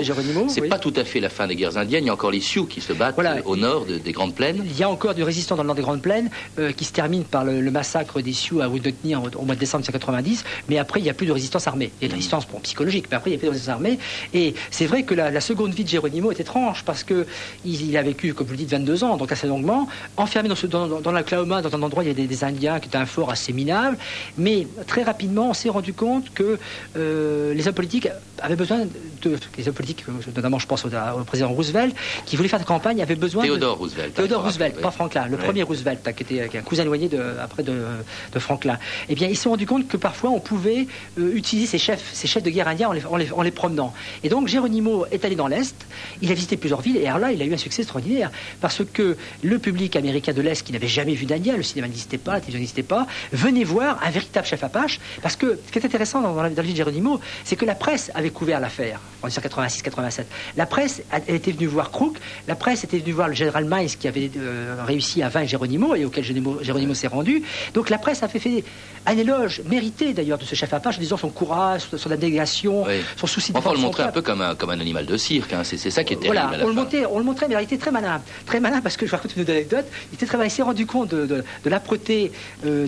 Geronimo, 0.04 0.48
c'est 0.48 0.68
pas 0.68 0.80
tout 0.80 0.94
à 0.96 1.04
fait 1.04 1.20
la 1.20 1.30
fin 1.30 1.48
des 1.48 1.56
guerres 1.56 1.78
indiennes. 1.78 2.04
Il 2.04 2.08
y 2.08 2.10
a 2.10 2.14
encore 2.14 2.32
les 2.32 2.40
Sioux 2.40 2.66
qui 2.66 2.82
se 2.82 2.94
battent 2.94 3.20
au 3.46 3.56
nord 3.56 3.86
des 3.86 4.12
Grandes 4.12 4.36
Plaines. 4.36 4.64
Il 4.66 4.78
y 4.78 4.84
a 4.84 4.90
encore 4.90 5.14
du 5.14 5.24
résistant 5.24 5.56
dans 5.56 5.64
le 5.64 5.68
nord 5.68 5.76
des 5.76 5.82
Grandes 5.82 6.02
Plaines 6.02 6.30
euh, 6.58 6.72
qui 6.72 6.86
se 6.86 6.94
termine 6.94 7.24
par 7.24 7.44
le, 7.44 7.70
massacre 7.70 8.22
des 8.22 8.34
Sioux 8.34 8.62
à 8.62 8.68
Wounded 8.68 8.96
au 9.36 9.46
mois 9.46 9.56
de 9.56 9.60
décembre 9.60 9.84
1990. 9.84 10.44
Mais 10.70 10.78
après, 10.78 11.00
il 11.00 11.04
n'y 11.04 11.10
a 11.10 11.14
plus 11.14 11.28
de 11.28 11.32
résistance 11.32 11.68
armée. 11.68 11.92
Il 12.02 12.04
y 12.04 12.06
a 12.06 12.10
de 12.10 12.16
résistance 12.16 12.48
psychologique, 12.64 13.06
mais 13.12 13.18
après, 13.18 13.30
il 13.30 13.34
n'y 13.34 13.38
a 13.38 13.40
plus 13.40 13.48
de 13.48 13.52
résistance 13.52 13.76
armée. 13.76 14.00
Et 14.34 14.56
c'est 14.72 14.86
vrai 14.86 15.04
que 15.04 15.14
la, 15.14 15.40
seconde 15.42 15.74
vie 15.74 15.84
de 15.84 15.90
Geronimo 15.90 16.32
est 16.32 16.40
étrange 16.40 16.84
parce 16.84 17.04
que 17.04 17.26
il, 17.66 17.96
a 17.96 18.02
vécu, 18.02 18.34
comme 18.34 18.48
vous 18.48 18.54
le 18.54 18.58
dites, 18.58 18.72
22 18.72 19.04
ans, 19.04 19.18
donc 19.18 19.32
assez 19.32 19.48
longuement, 19.48 19.88
enfermé 20.18 20.50
dans, 20.50 20.56
ce, 20.56 20.68
dans, 20.68 20.88
dans, 20.88 21.00
dans 21.00 21.12
l'Oklahoma, 21.12 21.62
dans 21.62 21.74
un 21.76 21.82
endroit 21.82 22.04
où 22.04 22.06
il 22.06 22.10
y 22.10 22.12
a 22.12 22.16
des, 22.16 22.28
des 22.28 22.44
Indiens 22.44 22.80
qui 22.80 22.88
étaient 22.88 22.98
un 22.98 23.06
fort 23.06 23.32
assez 23.32 23.54
minable. 23.54 23.98
Mais 24.38 24.68
très 24.88 25.04
rapidement, 25.04 25.50
on 25.50 25.54
s'est 25.54 25.70
rendu 25.70 25.94
compte 25.94 26.34
que 26.34 26.58
euh, 26.98 27.54
les 27.54 27.68
hommes 27.68 27.74
politiques 27.74 28.08
avaient 28.42 28.56
besoin 28.56 28.80
de. 29.22 29.38
Les 29.58 29.68
hommes 29.68 29.74
politiques, 29.74 30.06
notamment 30.36 30.60
je 30.60 30.68
pense 30.68 30.86
au, 30.86 30.90
président 31.26 31.50
Roosevelt, 31.50 31.96
qui 32.26 32.36
voulait 32.36 32.50
faire 32.50 32.60
de 32.60 32.66
campagne, 32.66 33.02
avait 33.02 33.16
besoin. 33.16 33.44
Théodore 33.44 33.78
Roosevelt. 33.78 34.14
Théodore 34.14 34.44
Roosevelt, 34.44 34.80
pas 34.82 34.92
Franklin, 34.92 35.28
le 35.28 35.38
premier 35.38 35.64
Roosevelt, 35.64 36.08
qui 36.16 36.24
était 36.24 36.58
un 36.58 36.62
cousin 36.62 36.84
éloigné 36.84 37.08
de, 37.08 37.22
après 37.42 37.64
de, 37.64 38.40
Franklin. 38.40 38.78
Eh 39.10 39.16
bien, 39.16 39.28
ils 39.28 39.36
se 39.36 39.44
sont 39.44 39.50
rendus 39.52 39.66
compte 39.66 39.88
que 39.88 39.98
parfois 39.98 40.30
on 40.30 40.40
pouvait 40.40 40.88
euh, 41.20 41.34
utiliser 41.36 41.68
ces 41.68 41.78
chefs, 41.78 42.10
ces 42.14 42.28
chefs 42.28 42.44
de 42.44 42.50
guerre 42.50 42.68
indiens 42.68 42.90
en 42.90 42.94
les, 42.94 43.32
en 43.32 43.42
les, 43.42 43.52
promenant. 43.52 43.94
Et 44.24 44.30
donc, 44.30 44.48
Geronimo 44.48 45.06
est 45.12 45.26
allé 45.26 45.36
dans 45.36 45.48
l'Est, 45.48 45.76
il 46.22 46.32
a 46.32 46.34
visité 46.34 46.56
plusieurs 46.58 46.82
villes, 46.82 46.98
et 46.98 47.08
alors 47.08 47.20
là, 47.20 47.32
il 47.32 47.42
a 47.42 47.46
eu 47.46 47.54
un 47.54 47.58
succès 47.58 47.82
extraordinaire, 47.82 48.32
parce 48.62 48.82
que 48.94 49.18
le 49.44 49.60
public 49.60 49.96
américain 49.96 50.34
de 50.34 50.42
l'Est, 50.42 50.64
qui 50.64 50.72
n'avait 50.72 50.88
jamais 50.88 51.14
vu 51.14 51.26
d'Indien, 51.26 51.58
le 51.58 51.64
cinéma 51.64 51.88
n'existait 51.88 52.18
pas, 52.18 52.34
la 52.34 52.40
télévision 52.40 52.60
n'existait 52.60 52.84
pas, 52.84 53.08
venait 53.34 53.64
voir 53.64 53.89
un 54.02 54.10
véritable 54.10 54.46
chef 54.46 54.64
Apache, 54.64 55.00
parce 55.22 55.36
que 55.36 55.60
ce 55.66 55.72
qui 55.72 55.80
est 55.80 55.86
intéressant 55.86 56.22
dans, 56.22 56.42
la, 56.42 56.50
vie 56.50 56.74
de 56.74 56.78
Geronimo, 56.78 57.20
c'est 57.44 57.56
que 57.56 57.66
la 57.66 57.76
presse 57.76 58.12
avait 58.14 58.30
couvert 58.30 58.60
l'affaire 58.60 59.00
en 59.22 59.28
1986-87. 59.28 60.24
La 60.58 60.66
presse 60.66 61.02
était 61.28 61.52
venue 61.52 61.68
voir 61.68 61.92
Crook, 61.92 62.18
la 62.48 62.56
presse 62.56 62.84
était 62.84 63.00
venue 63.00 63.14
voir 63.14 63.28
le 63.28 63.36
général 63.36 63.66
Miles 63.66 63.98
qui 63.98 64.08
avait 64.08 64.32
euh, 64.38 64.76
réussi 64.86 65.24
à 65.24 65.30
vaincre 65.30 65.50
Geronimo 65.50 65.96
et 65.96 66.06
auquel 66.06 66.24
Geronimo, 66.24 66.94
s'est 66.94 67.08
rendu. 67.08 67.44
Donc 67.74 67.90
la 67.90 67.98
presse 67.98 68.24
a 68.24 68.28
fait, 68.28 68.40
fait 68.40 68.64
un 69.06 69.18
éloge 69.18 69.62
mérité 69.66 70.14
d'ailleurs 70.14 70.38
de 70.38 70.46
ce 70.46 70.56
chef 70.56 70.74
Apache 70.74 70.98
en 70.98 71.00
disant 71.00 71.18
son 71.18 71.30
courage, 71.30 71.84
son 71.96 72.12
abnégation, 72.12 72.86
son 73.16 73.28
souci 73.28 73.52
de 73.52 73.58
Enfin, 73.58 73.72
on 73.72 73.74
le 73.74 73.80
montrait 73.80 74.04
un 74.04 74.12
peu 74.12 74.22
comme 74.22 74.42
un, 74.42 74.56
comme 74.56 74.70
un 74.70 74.80
animal 74.80 75.06
de 75.06 75.18
cirque, 75.18 75.54
hein. 75.54 75.64
c'est 75.64 75.78
ça 75.78 76.04
qui 76.04 76.14
était 76.14 76.28
Voilà, 76.28 76.52
on, 76.62 76.68
le 76.68 76.74
montrait, 76.74 77.06
on 77.06 77.20
le 77.20 77.26
montrait, 77.26 77.48
mais 77.48 77.56
il 77.56 77.64
était 77.64 77.78
très 77.78 77.92
malin. 77.92 78.22
Très 78.46 78.60
malin 78.60 78.82
parce 78.82 78.98
que 78.98 79.06
je 79.06 79.12
vais 79.12 79.18
raconter 79.18 79.42
une 79.42 79.50
anecdote. 79.50 79.86
Il 80.12 80.16
était 80.16 80.26
très 80.26 80.38
malin, 80.38 80.48
il 80.48 80.52
s'est 80.52 80.62
rendu 80.62 80.86
compte 80.86 81.10
de, 81.10 81.26
de, 81.26 81.70
l'âpreté 81.70 82.32
euh, 82.66 82.88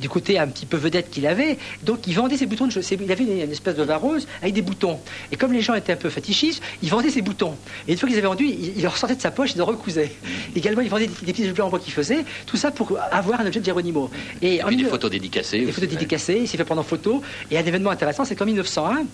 du 0.00 0.08
côté 0.08 0.38
un 0.38 0.48
petit 0.48 0.66
peu 0.66 0.76
vedette 0.76 1.10
qu'il 1.10 1.26
avait. 1.26 1.58
Donc 1.82 2.06
il 2.06 2.14
vendait 2.14 2.36
ses 2.36 2.46
boutons 2.46 2.66
de 2.66 3.02
Il 3.02 3.12
avait 3.12 3.24
une, 3.24 3.52
espèce 3.52 3.76
de 3.76 3.82
vareuse 3.82 4.26
avec 4.42 4.54
des 4.54 4.62
boutons. 4.62 4.98
Et 5.30 5.36
comme 5.36 5.52
les 5.52 5.60
gens 5.60 5.74
étaient 5.74 5.92
un 5.92 5.96
peu 5.96 6.10
fétichistes, 6.10 6.62
il 6.82 6.90
vendait 6.90 7.10
ses 7.10 7.22
boutons. 7.22 7.54
Et 7.86 7.92
une 7.92 7.98
fois 7.98 8.08
qu'ils 8.08 8.18
avaient 8.18 8.26
vendu, 8.26 8.46
il, 8.46 8.82
leur 8.82 8.96
sortait 8.96 9.16
de 9.16 9.20
sa 9.20 9.30
poche 9.30 9.52
et 9.52 9.56
les 9.56 9.62
recousait. 9.62 10.12
Également, 10.56 10.80
il 10.80 10.88
vendait 10.88 11.06
des, 11.06 11.32
petits 11.32 11.48
objets 11.48 11.62
en 11.62 11.68
bois 11.68 11.78
qu'il 11.78 11.92
faisait. 11.92 12.24
Tout 12.46 12.56
ça 12.56 12.70
pour 12.70 12.96
avoir 13.10 13.40
un 13.40 13.46
objet 13.46 13.60
de 13.60 13.64
Geronimo. 13.64 14.10
Et, 14.42 14.60
des 14.70 14.84
photos 14.84 15.10
dédicacées. 15.10 15.64
Des 15.66 15.72
photos 15.72 15.88
dédicacées. 15.88 16.38
Il 16.42 16.48
s'est 16.48 16.56
fait 16.56 16.64
prendre 16.64 16.80
en 16.80 16.84
photo. 16.84 17.22
Et 17.50 17.58
un 17.58 17.64
événement 17.64 17.90
intéressant, 17.90 18.24
c'est 18.24 18.36
qu'en 18.36 18.46
1901, 18.46 19.04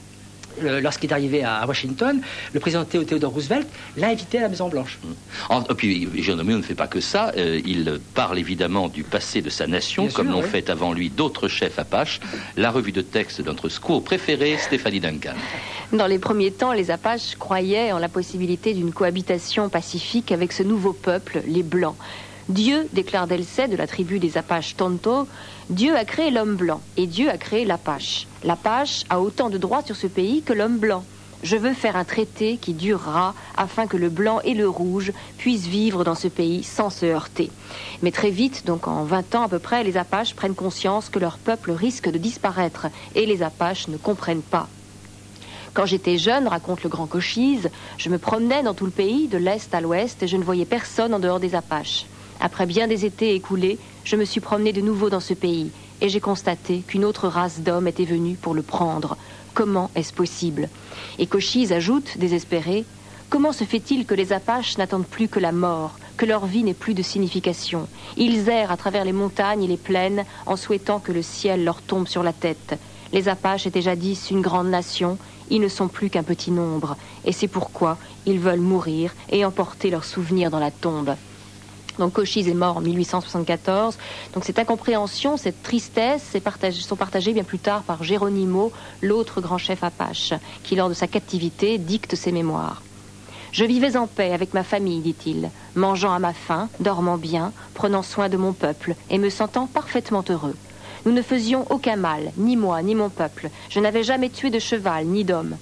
lorsqu'il 0.62 1.10
est 1.10 1.12
arrivé 1.12 1.44
à 1.44 1.66
Washington, 1.66 2.20
le 2.52 2.60
président 2.60 2.84
Theodore 2.84 3.32
Roosevelt 3.32 3.66
l'a 3.96 4.08
invité 4.08 4.38
à 4.38 4.42
la 4.42 4.48
Maison 4.48 4.68
Blanche. 4.68 4.98
Et 5.70 5.74
puis 5.74 6.06
ne 6.06 6.62
fait 6.62 6.74
pas 6.74 6.86
que 6.86 7.00
ça. 7.00 7.32
il 7.36 8.00
parle 8.14 8.38
évidemment 8.38 8.88
du 8.88 9.04
passé 9.04 9.42
de 9.42 9.50
sa 9.50 9.66
nation, 9.66 10.08
comme 10.08 10.30
l'ont 10.30 10.42
fait 10.42 10.70
avant 10.70 10.92
lui 10.92 11.10
d'autres 11.10 11.48
chefs 11.48 11.78
apaches. 11.78 12.20
La 12.56 12.70
revue 12.70 12.92
de 12.92 13.02
texte 13.02 13.40
de 13.40 13.46
notre 13.46 13.68
scout 13.68 14.04
préféré, 14.04 14.56
Stéphanie 14.58 15.00
Duncan. 15.00 15.34
Dans 15.92 16.06
les 16.06 16.18
premiers 16.18 16.50
temps, 16.50 16.72
les 16.72 16.90
Apaches 16.90 17.36
croyaient 17.38 17.92
en 17.92 17.98
la 17.98 18.08
possibilité 18.08 18.74
d'une 18.74 18.92
cohabitation 18.92 19.68
pacifique 19.68 20.32
avec 20.32 20.52
ce 20.52 20.62
nouveau 20.62 20.92
peuple, 20.92 21.42
les 21.46 21.62
Blancs. 21.62 21.96
Dieu, 22.48 22.88
déclare 22.92 23.26
Delcey 23.26 23.66
de 23.66 23.74
la 23.74 23.88
tribu 23.88 24.20
des 24.20 24.38
Apaches 24.38 24.76
Tonto, 24.76 25.26
Dieu 25.68 25.96
a 25.96 26.04
créé 26.04 26.30
l'homme 26.30 26.54
blanc 26.54 26.80
et 26.96 27.08
Dieu 27.08 27.28
a 27.28 27.38
créé 27.38 27.64
l'Apache. 27.64 28.28
L'Apache 28.44 29.02
a 29.10 29.20
autant 29.20 29.50
de 29.50 29.58
droits 29.58 29.82
sur 29.82 29.96
ce 29.96 30.06
pays 30.06 30.42
que 30.42 30.52
l'homme 30.52 30.78
blanc. 30.78 31.04
Je 31.42 31.56
veux 31.56 31.72
faire 31.72 31.96
un 31.96 32.04
traité 32.04 32.56
qui 32.56 32.72
durera 32.72 33.34
afin 33.56 33.88
que 33.88 33.96
le 33.96 34.10
blanc 34.10 34.38
et 34.44 34.54
le 34.54 34.68
rouge 34.68 35.12
puissent 35.38 35.66
vivre 35.66 36.04
dans 36.04 36.14
ce 36.14 36.28
pays 36.28 36.62
sans 36.62 36.88
se 36.88 37.04
heurter. 37.04 37.50
Mais 38.02 38.12
très 38.12 38.30
vite, 38.30 38.64
donc 38.64 38.86
en 38.86 39.02
20 39.02 39.34
ans 39.34 39.42
à 39.42 39.48
peu 39.48 39.58
près, 39.58 39.82
les 39.82 39.96
Apaches 39.96 40.34
prennent 40.34 40.54
conscience 40.54 41.08
que 41.08 41.18
leur 41.18 41.38
peuple 41.38 41.72
risque 41.72 42.08
de 42.08 42.18
disparaître 42.18 42.86
et 43.16 43.26
les 43.26 43.42
Apaches 43.42 43.88
ne 43.88 43.96
comprennent 43.96 44.42
pas. 44.42 44.68
Quand 45.74 45.84
j'étais 45.84 46.16
jeune, 46.16 46.46
raconte 46.46 46.84
le 46.84 46.90
grand 46.90 47.08
Cochise, 47.08 47.70
je 47.98 48.08
me 48.08 48.18
promenais 48.18 48.62
dans 48.62 48.72
tout 48.72 48.86
le 48.86 48.92
pays, 48.92 49.26
de 49.26 49.36
l'est 49.36 49.74
à 49.74 49.80
l'ouest, 49.80 50.22
et 50.22 50.28
je 50.28 50.36
ne 50.36 50.44
voyais 50.44 50.64
personne 50.64 51.12
en 51.12 51.18
dehors 51.18 51.40
des 51.40 51.54
Apaches. 51.54 52.06
Après 52.40 52.66
bien 52.66 52.86
des 52.86 53.04
étés 53.04 53.34
écoulés, 53.34 53.78
je 54.04 54.16
me 54.16 54.24
suis 54.24 54.40
promené 54.40 54.72
de 54.72 54.80
nouveau 54.80 55.10
dans 55.10 55.20
ce 55.20 55.34
pays, 55.34 55.70
et 56.00 56.08
j'ai 56.08 56.20
constaté 56.20 56.82
qu'une 56.86 57.04
autre 57.04 57.28
race 57.28 57.60
d'hommes 57.60 57.88
était 57.88 58.04
venue 58.04 58.36
pour 58.36 58.54
le 58.54 58.62
prendre. 58.62 59.16
Comment 59.54 59.90
est-ce 59.94 60.12
possible? 60.12 60.68
Et 61.18 61.26
Cochise 61.26 61.72
ajoute, 61.72 62.18
désespéré, 62.18 62.84
Comment 63.28 63.52
se 63.52 63.64
fait-il 63.64 64.06
que 64.06 64.14
les 64.14 64.32
Apaches 64.32 64.78
n'attendent 64.78 65.06
plus 65.06 65.26
que 65.26 65.40
la 65.40 65.50
mort, 65.50 65.96
que 66.16 66.24
leur 66.24 66.46
vie 66.46 66.62
n'ait 66.62 66.74
plus 66.74 66.94
de 66.94 67.02
signification? 67.02 67.88
Ils 68.16 68.48
errent 68.48 68.70
à 68.70 68.76
travers 68.76 69.04
les 69.04 69.12
montagnes 69.12 69.64
et 69.64 69.68
les 69.68 69.76
plaines 69.76 70.24
en 70.46 70.54
souhaitant 70.54 71.00
que 71.00 71.10
le 71.10 71.22
ciel 71.22 71.64
leur 71.64 71.82
tombe 71.82 72.06
sur 72.06 72.22
la 72.22 72.32
tête. 72.32 72.78
Les 73.12 73.28
Apaches 73.28 73.66
étaient 73.66 73.82
jadis 73.82 74.30
une 74.30 74.42
grande 74.42 74.68
nation, 74.68 75.18
ils 75.50 75.60
ne 75.60 75.68
sont 75.68 75.88
plus 75.88 76.08
qu'un 76.08 76.22
petit 76.22 76.52
nombre, 76.52 76.96
et 77.24 77.32
c'est 77.32 77.48
pourquoi 77.48 77.98
ils 78.26 78.38
veulent 78.38 78.60
mourir 78.60 79.12
et 79.28 79.44
emporter 79.44 79.90
leurs 79.90 80.04
souvenirs 80.04 80.50
dans 80.50 80.60
la 80.60 80.70
tombe. 80.70 81.16
Donc 81.98 82.12
Cochise 82.12 82.48
est 82.48 82.54
mort 82.54 82.78
en 82.78 82.80
1874. 82.80 83.98
Donc 84.34 84.44
cette 84.44 84.58
incompréhension, 84.58 85.36
cette 85.36 85.62
tristesse 85.62 86.36
sont 86.72 86.96
partagées 86.96 87.32
bien 87.32 87.44
plus 87.44 87.58
tard 87.58 87.82
par 87.82 88.02
Geronimo, 88.02 88.72
l'autre 89.02 89.40
grand 89.40 89.58
chef 89.58 89.82
apache, 89.82 90.34
qui 90.62 90.76
lors 90.76 90.88
de 90.88 90.94
sa 90.94 91.06
captivité 91.06 91.78
dicte 91.78 92.14
ses 92.14 92.32
mémoires. 92.32 92.82
Je 93.52 93.64
vivais 93.64 93.96
en 93.96 94.06
paix 94.06 94.32
avec 94.32 94.52
ma 94.52 94.62
famille, 94.62 95.00
dit-il, 95.00 95.50
mangeant 95.74 96.12
à 96.12 96.18
ma 96.18 96.34
faim, 96.34 96.68
dormant 96.80 97.16
bien, 97.16 97.52
prenant 97.74 98.02
soin 98.02 98.28
de 98.28 98.36
mon 98.36 98.52
peuple 98.52 98.94
et 99.08 99.18
me 99.18 99.30
sentant 99.30 99.66
parfaitement 99.66 100.24
heureux. 100.28 100.56
Nous 101.06 101.12
ne 101.12 101.22
faisions 101.22 101.64
aucun 101.70 101.96
mal, 101.96 102.32
ni 102.36 102.56
moi, 102.56 102.82
ni 102.82 102.94
mon 102.94 103.08
peuple. 103.08 103.48
Je 103.70 103.80
n'avais 103.80 104.02
jamais 104.02 104.28
tué 104.28 104.50
de 104.50 104.58
cheval, 104.58 105.06
ni 105.06 105.24
d'homme. 105.24 105.56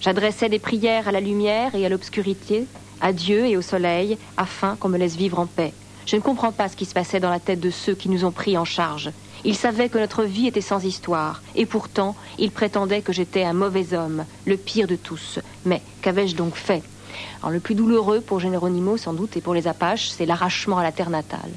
J'adressais 0.00 0.48
des 0.48 0.60
prières 0.60 1.08
à 1.08 1.12
la 1.12 1.20
lumière 1.20 1.74
et 1.74 1.84
à 1.84 1.88
l'obscurité, 1.88 2.66
à 3.00 3.12
Dieu 3.12 3.46
et 3.46 3.56
au 3.56 3.62
soleil, 3.62 4.18
afin 4.36 4.76
qu'on 4.76 4.88
me 4.88 4.98
laisse 4.98 5.16
vivre 5.16 5.38
en 5.38 5.46
paix. 5.46 5.72
Je 6.06 6.16
ne 6.16 6.20
comprends 6.20 6.52
pas 6.52 6.68
ce 6.68 6.76
qui 6.76 6.86
se 6.86 6.94
passait 6.94 7.20
dans 7.20 7.30
la 7.30 7.40
tête 7.40 7.60
de 7.60 7.70
ceux 7.70 7.94
qui 7.94 8.08
nous 8.08 8.24
ont 8.24 8.30
pris 8.30 8.56
en 8.56 8.64
charge. 8.64 9.10
Ils 9.44 9.56
savaient 9.56 9.88
que 9.88 9.98
notre 9.98 10.24
vie 10.24 10.46
était 10.46 10.60
sans 10.60 10.84
histoire, 10.84 11.42
et 11.54 11.66
pourtant, 11.66 12.16
ils 12.38 12.50
prétendaient 12.50 13.02
que 13.02 13.12
j'étais 13.12 13.44
un 13.44 13.52
mauvais 13.52 13.94
homme, 13.94 14.24
le 14.46 14.56
pire 14.56 14.86
de 14.86 14.96
tous. 14.96 15.38
Mais 15.64 15.82
qu'avais-je 16.02 16.34
donc 16.34 16.54
fait? 16.54 16.82
Le 17.48 17.60
plus 17.60 17.74
douloureux 17.74 18.20
pour 18.20 18.40
Généronimo, 18.40 18.96
sans 18.96 19.12
doute, 19.12 19.36
et 19.36 19.40
pour 19.40 19.54
les 19.54 19.68
Apaches, 19.68 20.08
c'est 20.08 20.26
l'arrachement 20.26 20.78
à 20.78 20.82
la 20.82 20.92
terre 20.92 21.10
natale. 21.10 21.50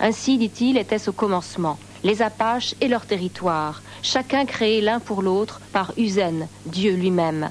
Ainsi, 0.00 0.38
dit-il, 0.38 0.76
était-ce 0.76 1.10
au 1.10 1.12
commencement 1.12 1.78
les 2.04 2.20
Apaches 2.20 2.74
et 2.82 2.88
leur 2.88 3.06
territoire, 3.06 3.82
chacun 4.02 4.44
créé 4.44 4.82
l'un 4.82 5.00
pour 5.00 5.22
l'autre 5.22 5.60
par 5.72 5.94
Usen, 5.96 6.48
Dieu 6.66 6.94
lui-même. 6.94 7.50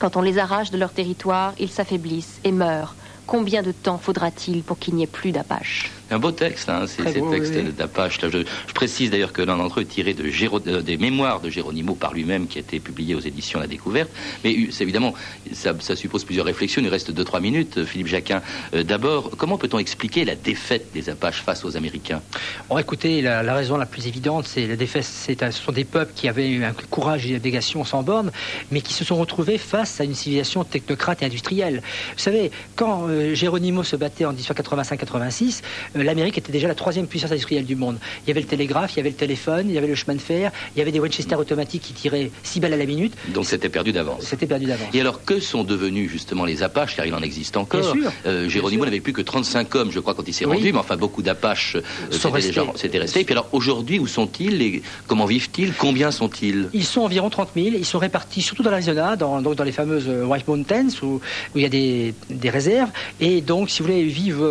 Quand 0.00 0.16
on 0.16 0.22
les 0.22 0.38
arrache 0.38 0.70
de 0.70 0.78
leur 0.78 0.94
territoire, 0.94 1.52
ils 1.58 1.70
s'affaiblissent 1.70 2.40
et 2.42 2.52
meurent. 2.52 2.96
Combien 3.26 3.60
de 3.62 3.70
temps 3.70 3.98
faudra-t-il 3.98 4.64
pour 4.64 4.78
qu'il 4.78 4.94
n'y 4.94 5.02
ait 5.02 5.06
plus 5.06 5.30
d'Apaches 5.30 5.99
un 6.10 6.18
beau 6.18 6.32
texte, 6.32 6.68
hein, 6.68 6.86
ces, 6.86 7.04
textes 7.04 7.54
d'Apache. 7.76 8.18
Je, 8.22 8.44
précise 8.74 9.10
d'ailleurs 9.10 9.32
que 9.32 9.42
l'un 9.42 9.56
d'entre 9.56 9.80
eux 9.80 9.82
est 9.82 9.86
tiré 9.86 10.14
de 10.14 10.24
euh, 10.24 10.82
des 10.82 10.96
mémoires 10.96 11.40
de 11.40 11.50
Géronimo 11.50 11.94
par 11.94 12.14
lui-même 12.14 12.46
qui 12.46 12.58
a 12.58 12.60
été 12.60 12.80
publié 12.80 13.14
aux 13.14 13.20
éditions 13.20 13.60
La 13.60 13.66
Découverte. 13.66 14.10
Mais 14.42 14.52
évidemment, 14.52 15.14
ça, 15.52 15.74
suppose 15.94 16.24
plusieurs 16.24 16.46
réflexions. 16.46 16.82
Il 16.82 16.88
reste 16.88 17.12
2-3 17.12 17.40
minutes, 17.40 17.78
euh, 17.78 17.84
Philippe 17.84 18.08
Jacquin. 18.08 18.42
Euh, 18.74 18.82
d'abord, 18.82 19.30
comment 19.36 19.58
peut-on 19.58 19.78
expliquer 19.78 20.24
la 20.24 20.34
défaite 20.34 20.88
des 20.92 21.10
Apaches 21.10 21.42
face 21.42 21.64
aux 21.64 21.76
Américains? 21.76 22.22
Bon, 22.68 22.78
écoutez, 22.78 23.22
la, 23.22 23.54
raison 23.54 23.76
la 23.76 23.86
plus 23.86 24.06
évidente, 24.06 24.46
c'est 24.46 24.66
la 24.66 24.76
défaite. 24.76 25.04
Ce 25.04 25.50
sont 25.52 25.72
des 25.72 25.84
peuples 25.84 26.12
qui 26.14 26.28
avaient 26.28 26.48
eu 26.48 26.64
un 26.64 26.72
courage 26.90 27.26
et 27.26 27.30
une 27.30 27.36
abnégation 27.36 27.84
sans 27.84 28.02
borne, 28.02 28.32
mais 28.70 28.80
qui 28.80 28.94
se 28.94 29.04
sont 29.04 29.16
retrouvés 29.16 29.58
face 29.58 30.00
à 30.00 30.04
une 30.04 30.14
civilisation 30.14 30.64
technocrate 30.64 31.22
et 31.22 31.26
industrielle. 31.26 31.82
Vous 32.16 32.22
savez, 32.22 32.50
quand 32.74 33.06
Géronimo 33.34 33.82
se 33.82 33.96
battait 33.96 34.24
en 34.24 34.32
1885-86, 34.32 35.62
euh, 35.99 35.99
l'Amérique 36.02 36.38
était 36.38 36.52
déjà 36.52 36.68
la 36.68 36.74
troisième 36.74 37.06
puissance 37.06 37.30
industrielle 37.30 37.64
du 37.64 37.76
monde. 37.76 37.98
Il 38.24 38.28
y 38.28 38.30
avait 38.30 38.40
le 38.40 38.46
télégraphe, 38.46 38.92
il 38.94 38.96
y 38.98 39.00
avait 39.00 39.10
le 39.10 39.16
téléphone, 39.16 39.66
il 39.68 39.74
y 39.74 39.78
avait 39.78 39.86
le 39.86 39.94
chemin 39.94 40.14
de 40.14 40.20
fer, 40.20 40.52
il 40.74 40.78
y 40.78 40.82
avait 40.82 40.92
des 40.92 41.00
Winchester 41.00 41.36
automatiques 41.36 41.82
qui 41.82 41.92
tiraient 41.92 42.30
6 42.42 42.60
balles 42.60 42.74
à 42.74 42.76
la 42.76 42.86
minute. 42.86 43.14
Donc 43.28 43.46
c'était 43.46 43.68
perdu 43.68 43.92
d'avance. 43.92 44.22
C'était 44.22 44.46
perdu 44.46 44.66
d'avance. 44.66 44.88
Et 44.94 45.00
alors 45.00 45.24
que 45.24 45.40
sont 45.40 45.64
devenus 45.64 46.10
justement 46.10 46.44
les 46.44 46.62
Apaches, 46.62 46.96
car 46.96 47.06
il 47.06 47.14
en 47.14 47.22
existe 47.22 47.56
encore 47.56 47.80
Bien 47.80 47.92
sûr. 47.92 48.12
Euh, 48.26 48.48
Géronimo 48.48 48.84
n'avait 48.84 49.00
plus 49.00 49.12
que 49.12 49.22
35 49.22 49.74
hommes, 49.74 49.90
je 49.90 50.00
crois, 50.00 50.14
quand 50.14 50.26
il 50.26 50.34
s'est 50.34 50.44
rendu, 50.44 50.72
mais 50.72 50.78
enfin 50.78 50.96
beaucoup 50.96 51.22
d'Apaches 51.22 51.76
euh, 51.76 52.72
s'étaient 52.74 52.98
restés. 52.98 53.20
Et 53.20 53.24
puis 53.24 53.32
alors 53.32 53.48
aujourd'hui, 53.52 53.98
où 53.98 54.06
sont-ils 54.06 54.82
comment 55.06 55.24
vivent-ils 55.24 55.72
Combien 55.72 56.10
sont-ils? 56.10 56.68
Ils 56.72 56.84
sont 56.84 57.02
environ 57.02 57.30
30 57.30 57.50
000. 57.54 57.68
Ils 57.76 57.84
sont 57.84 57.98
répartis 57.98 58.42
surtout 58.42 58.62
dans 58.62 58.70
l'Arizona, 58.70 59.16
dans, 59.16 59.40
donc 59.40 59.54
dans 59.54 59.64
les 59.64 59.72
fameuses 59.72 60.08
White 60.08 60.46
Mountains, 60.48 60.88
où, 61.02 61.06
où 61.06 61.20
il 61.54 61.62
y 61.62 61.66
a 61.66 61.68
des, 61.68 62.14
des 62.28 62.50
réserves. 62.50 62.90
Et 63.20 63.40
donc, 63.40 63.70
si 63.70 63.80
vous 63.80 63.88
voulez, 63.88 64.00
ils 64.00 64.08
vivent 64.08 64.44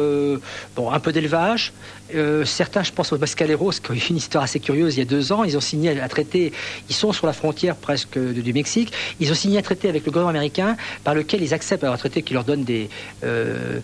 bon, 0.76 0.92
un 0.92 1.00
peu 1.00 1.12
d'élevage, 1.12 1.30
euh, 2.15 2.43
certains, 2.45 2.84
je 2.84 2.91
pense 2.91 3.13
aux 3.13 3.17
Mascaleros, 3.17 3.71
qui 3.71 3.91
ont 3.91 3.93
eu 3.93 4.02
une 4.10 4.17
histoire 4.17 4.43
assez 4.43 4.60
curieuse 4.60 4.95
il 4.95 4.99
y 4.99 5.02
a 5.02 5.06
deux 5.06 5.32
ans. 5.32 5.43
Ils 5.43 5.58
ont 5.58 5.62
signé 5.62 5.99
un 5.99 6.08
traité, 6.08 6.52
ils 6.89 6.95
sont 6.95 7.13
sur 7.13 7.28
la 7.28 7.34
frontière 7.34 7.75
presque 7.75 8.17
du 8.17 8.54
Mexique. 8.54 8.91
Ils 9.19 9.32
ont 9.32 9.36
signé 9.36 9.60
un 9.60 9.62
traité 9.62 9.89
avec 9.89 10.06
le 10.06 10.12
gouvernement 10.12 10.30
américain 10.30 10.75
par 11.04 11.13
lequel 11.13 11.43
ils 11.43 11.54
acceptent 11.54 11.84
un 11.84 11.97
traité 11.97 12.23
qui 12.23 12.34
leur 12.34 12.43
donne 12.43 12.63
des, 12.63 12.89
euh, 13.23 13.80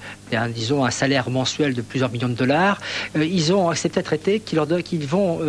disons, 0.49 0.85
un 0.85 0.91
salaire 0.91 1.29
mensuel 1.29 1.73
de 1.73 1.81
plusieurs 1.81 2.11
millions 2.11 2.29
de 2.29 2.33
dollars. 2.33 2.79
Euh, 3.15 3.25
ils 3.25 3.53
ont 3.53 3.69
accepté 3.69 3.99
un 3.99 4.03
traité 4.03 4.39
qui 4.39 4.55
leur 4.55 4.67
donne, 4.67 4.83
qu'ils 4.83 5.05
vont 5.07 5.39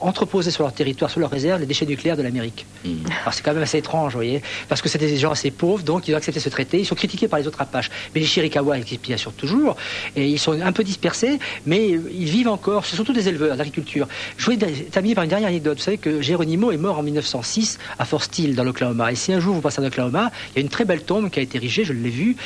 entreposer 0.00 0.50
sur 0.50 0.62
leur 0.62 0.72
territoire, 0.72 1.10
sur 1.10 1.20
leur 1.20 1.30
réserve, 1.30 1.60
les 1.60 1.66
déchets 1.66 1.86
nucléaires 1.86 2.16
de 2.16 2.22
l'Amérique. 2.22 2.66
Hmm. 2.84 2.98
Alors 3.22 3.34
c'est 3.34 3.42
quand 3.42 3.52
même 3.52 3.62
assez 3.62 3.78
étrange, 3.78 4.12
vous 4.12 4.18
voyez, 4.18 4.42
parce 4.68 4.80
que 4.80 4.88
c'était 4.88 5.06
des 5.06 5.16
gens 5.16 5.32
assez 5.32 5.50
pauvres, 5.50 5.82
donc 5.82 6.08
ils 6.08 6.14
ont 6.14 6.18
accepté 6.18 6.40
ce 6.40 6.48
traité. 6.48 6.78
Ils 6.78 6.86
sont 6.86 6.94
critiqués 6.94 7.28
par 7.28 7.38
les 7.38 7.46
autres 7.46 7.60
Apaches, 7.60 7.90
mais 8.14 8.20
les 8.20 8.26
Chiricahua 8.26 8.78
existent 8.78 9.06
bien 9.06 9.16
sûr 9.16 9.32
toujours, 9.32 9.76
et 10.16 10.28
ils 10.28 10.38
sont 10.38 10.60
un 10.60 10.72
peu 10.72 10.84
dispersés, 10.84 11.38
mais 11.66 11.88
ils 11.88 12.28
vivent 12.28 12.48
encore, 12.48 12.86
c'est 12.86 12.96
surtout 12.96 13.12
des 13.12 13.28
éleveurs 13.28 13.56
d'agriculture. 13.56 14.08
Je 14.36 14.44
voulais 14.44 14.58
terminer 14.90 15.14
par 15.14 15.24
une 15.24 15.30
dernière 15.30 15.48
anecdote. 15.48 15.78
Vous 15.78 15.84
savez 15.84 15.98
que 15.98 16.20
Geronimo 16.22 16.72
est 16.72 16.76
mort 16.76 16.98
en 16.98 17.02
1906 17.02 17.78
à 17.98 18.04
Fort 18.04 18.22
Steele, 18.22 18.54
dans 18.54 18.64
l'Oklahoma. 18.64 19.12
Et 19.12 19.16
si 19.16 19.32
un 19.32 19.40
jour 19.40 19.54
vous 19.54 19.60
passez 19.60 19.80
en 19.80 19.84
Oklahoma, 19.84 20.30
il 20.50 20.58
y 20.58 20.58
a 20.58 20.62
une 20.62 20.68
très 20.68 20.84
belle 20.84 21.02
tombe 21.02 21.30
qui 21.30 21.38
a 21.38 21.42
été 21.42 21.58
érigée, 21.58 21.84
je 21.84 21.92
l'ai 21.92 22.10
vue, 22.10 22.36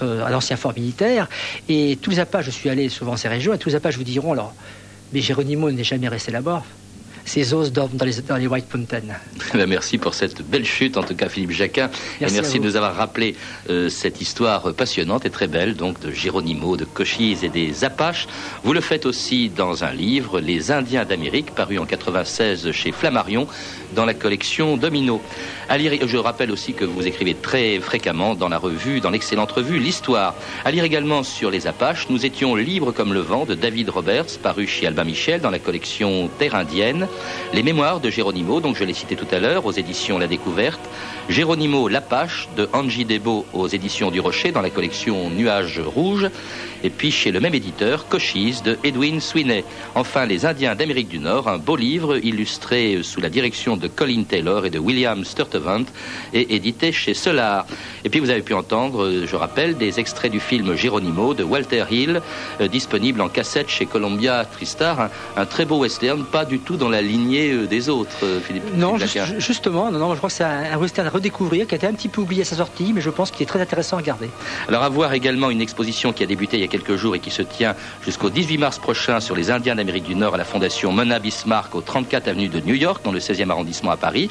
à 0.00 0.30
l'ancien 0.30 0.56
fort 0.56 0.74
militaire. 0.74 1.28
Et 1.68 1.98
tous 2.00 2.10
les 2.10 2.20
Apaches, 2.20 2.46
je 2.46 2.50
suis 2.50 2.68
allé 2.68 2.88
souvent 2.88 3.12
dans 3.12 3.16
ces 3.16 3.28
régions, 3.28 3.52
et 3.54 3.58
tous 3.58 3.70
les 3.70 3.74
Apaches 3.74 3.96
vous 3.96 4.04
diront 4.04 4.32
alors, 4.32 4.54
mais 5.12 5.20
Geronimo 5.20 5.70
n'est 5.70 5.84
jamais 5.84 6.08
resté 6.08 6.32
là-bas 6.32 6.62
ses 7.24 7.54
os 7.54 7.72
dorment 7.72 7.96
dans 7.96 8.04
les, 8.36 8.46
White 8.46 8.74
Mountains. 8.74 9.00
Ben, 9.54 9.66
merci 9.66 9.98
pour 9.98 10.14
cette 10.14 10.42
belle 10.42 10.64
chute, 10.64 10.96
en 10.96 11.02
tout 11.02 11.14
cas 11.14 11.28
Philippe 11.28 11.50
Jacquin. 11.50 11.90
Merci 12.20 12.34
et 12.34 12.40
merci 12.40 12.58
de 12.60 12.64
nous 12.64 12.76
avoir 12.76 12.94
rappelé 12.94 13.34
euh, 13.68 13.88
cette 13.88 14.20
histoire 14.20 14.72
passionnante 14.74 15.26
et 15.26 15.30
très 15.30 15.48
belle, 15.48 15.74
donc 15.74 16.00
de 16.00 16.10
Géronimo, 16.10 16.76
de 16.76 16.84
Cochise 16.84 17.44
et 17.44 17.48
des 17.48 17.84
Apaches. 17.84 18.28
Vous 18.64 18.72
le 18.72 18.80
faites 18.80 19.06
aussi 19.06 19.48
dans 19.48 19.84
un 19.84 19.92
livre, 19.92 20.40
Les 20.40 20.70
Indiens 20.70 21.04
d'Amérique, 21.04 21.54
paru 21.54 21.78
en 21.78 21.86
96 21.86 22.70
chez 22.72 22.92
Flammarion, 22.92 23.46
dans 23.94 24.04
la 24.04 24.14
collection 24.14 24.76
Domino. 24.76 25.20
À 25.68 25.78
lire, 25.78 26.06
je 26.06 26.16
rappelle 26.16 26.50
aussi 26.50 26.74
que 26.74 26.84
vous 26.84 27.06
écrivez 27.06 27.34
très 27.34 27.78
fréquemment 27.80 28.34
dans 28.34 28.48
la 28.48 28.58
revue, 28.58 29.00
dans 29.00 29.10
l'excellente 29.10 29.52
revue 29.52 29.78
L'Histoire. 29.78 30.34
À 30.64 30.70
lire 30.70 30.84
également 30.84 31.22
sur 31.22 31.50
les 31.50 31.66
Apaches, 31.66 32.08
nous 32.10 32.26
étions 32.26 32.54
libres 32.54 32.92
comme 32.92 33.12
le 33.12 33.20
vent 33.20 33.44
de 33.44 33.54
David 33.54 33.90
Roberts, 33.90 34.38
paru 34.42 34.66
chez 34.66 34.86
Albin 34.86 35.04
Michel 35.04 35.40
dans 35.40 35.50
la 35.50 35.58
collection 35.58 36.28
Terre 36.38 36.54
indienne. 36.54 37.06
Les 37.52 37.62
mémoires 37.62 38.00
de 38.00 38.10
Géronimo, 38.10 38.60
donc 38.60 38.76
je 38.76 38.84
l'ai 38.84 38.94
cité 38.94 39.16
tout 39.16 39.26
à 39.30 39.38
l'heure, 39.38 39.66
aux 39.66 39.72
éditions 39.72 40.18
La 40.18 40.26
Découverte. 40.26 40.80
Géronimo 41.28 41.88
L'Apache 41.88 42.48
de 42.56 42.68
Angie 42.72 43.04
Debo 43.04 43.44
aux 43.52 43.68
éditions 43.68 44.10
du 44.10 44.20
Rocher 44.20 44.52
dans 44.52 44.60
la 44.60 44.70
collection 44.70 45.30
Nuages 45.30 45.80
Rouges. 45.80 46.28
Et 46.82 46.90
puis 46.90 47.10
chez 47.10 47.30
le 47.30 47.40
même 47.40 47.54
éditeur, 47.54 48.08
Cochise 48.08 48.62
de 48.62 48.78
Edwin 48.84 49.20
Sweeney. 49.20 49.64
Enfin, 49.94 50.26
Les 50.26 50.46
Indiens 50.46 50.74
d'Amérique 50.74 51.08
du 51.08 51.18
Nord, 51.18 51.48
un 51.48 51.58
beau 51.58 51.76
livre 51.76 52.18
illustré 52.24 53.02
sous 53.02 53.20
la 53.20 53.28
direction 53.28 53.76
de 53.76 53.88
Colin 53.88 54.24
Taylor 54.24 54.66
et 54.66 54.70
de 54.70 54.78
William 54.78 55.24
Sturtevant 55.24 55.84
et 56.32 56.54
édité 56.54 56.92
chez 56.92 57.14
Solar. 57.14 57.66
Et 58.04 58.08
puis 58.08 58.20
vous 58.20 58.30
avez 58.30 58.42
pu 58.42 58.54
entendre, 58.54 59.24
je 59.26 59.36
rappelle, 59.36 59.76
des 59.76 60.00
extraits 60.00 60.32
du 60.32 60.40
film 60.40 60.74
Geronimo 60.74 61.34
de 61.34 61.44
Walter 61.44 61.84
Hill, 61.90 62.20
euh, 62.60 62.68
disponible 62.68 63.20
en 63.20 63.28
cassette 63.28 63.68
chez 63.68 63.86
Columbia 63.86 64.44
Tristar. 64.44 65.00
Un, 65.00 65.10
un, 65.36 65.46
très 65.46 65.64
beau 65.64 65.78
western, 65.78 66.24
pas 66.24 66.44
du 66.44 66.58
tout 66.58 66.76
dans 66.76 66.88
la 66.88 67.02
lignée 67.02 67.52
euh, 67.52 67.66
des 67.66 67.88
autres, 67.88 68.24
euh, 68.24 68.40
Philippe. 68.40 68.64
Non, 68.74 68.96
juste, 68.96 69.38
justement, 69.38 69.90
non, 69.90 69.98
non, 69.98 70.12
je 70.12 70.18
crois 70.18 70.30
que 70.30 70.36
c'est 70.36 70.44
un, 70.44 70.72
un, 70.72 70.76
western 70.76 71.06
à 71.06 71.10
redécouvrir 71.10 71.66
qui 71.66 71.74
a 71.74 71.76
été 71.76 71.86
un 71.86 71.92
petit 71.92 72.08
peu 72.08 72.20
oublié 72.20 72.42
à 72.42 72.44
sa 72.44 72.56
sortie, 72.56 72.92
mais 72.94 73.00
je 73.00 73.10
pense 73.10 73.30
qu'il 73.30 73.42
est 73.42 73.46
très 73.46 73.60
intéressant 73.60 73.96
à 73.96 74.00
regarder. 74.00 74.28
Alors 74.68 74.82
à 74.82 74.88
voir 74.88 75.12
également 75.12 75.50
une 75.50 75.60
exposition 75.60 76.12
qui 76.12 76.22
a 76.22 76.26
débuté 76.26 76.56
il 76.56 76.60
y 76.60 76.64
a 76.64 76.68
quelques 76.70 76.96
jours 76.96 77.14
et 77.14 77.18
qui 77.18 77.30
se 77.30 77.42
tient 77.42 77.74
jusqu'au 78.02 78.30
18 78.30 78.56
mars 78.56 78.78
prochain 78.78 79.20
sur 79.20 79.36
les 79.36 79.50
Indiens 79.50 79.74
d'Amérique 79.74 80.04
du 80.04 80.14
Nord 80.14 80.34
à 80.34 80.38
la 80.38 80.44
Fondation 80.44 80.92
Mona 80.92 81.18
Bismarck 81.18 81.74
au 81.74 81.82
34 81.82 82.28
avenue 82.28 82.48
de 82.48 82.60
New 82.60 82.74
York, 82.74 83.04
dans 83.04 83.12
le 83.12 83.18
16e 83.18 83.50
arrondissement 83.50 83.90
à 83.90 83.98
Paris. 83.98 84.30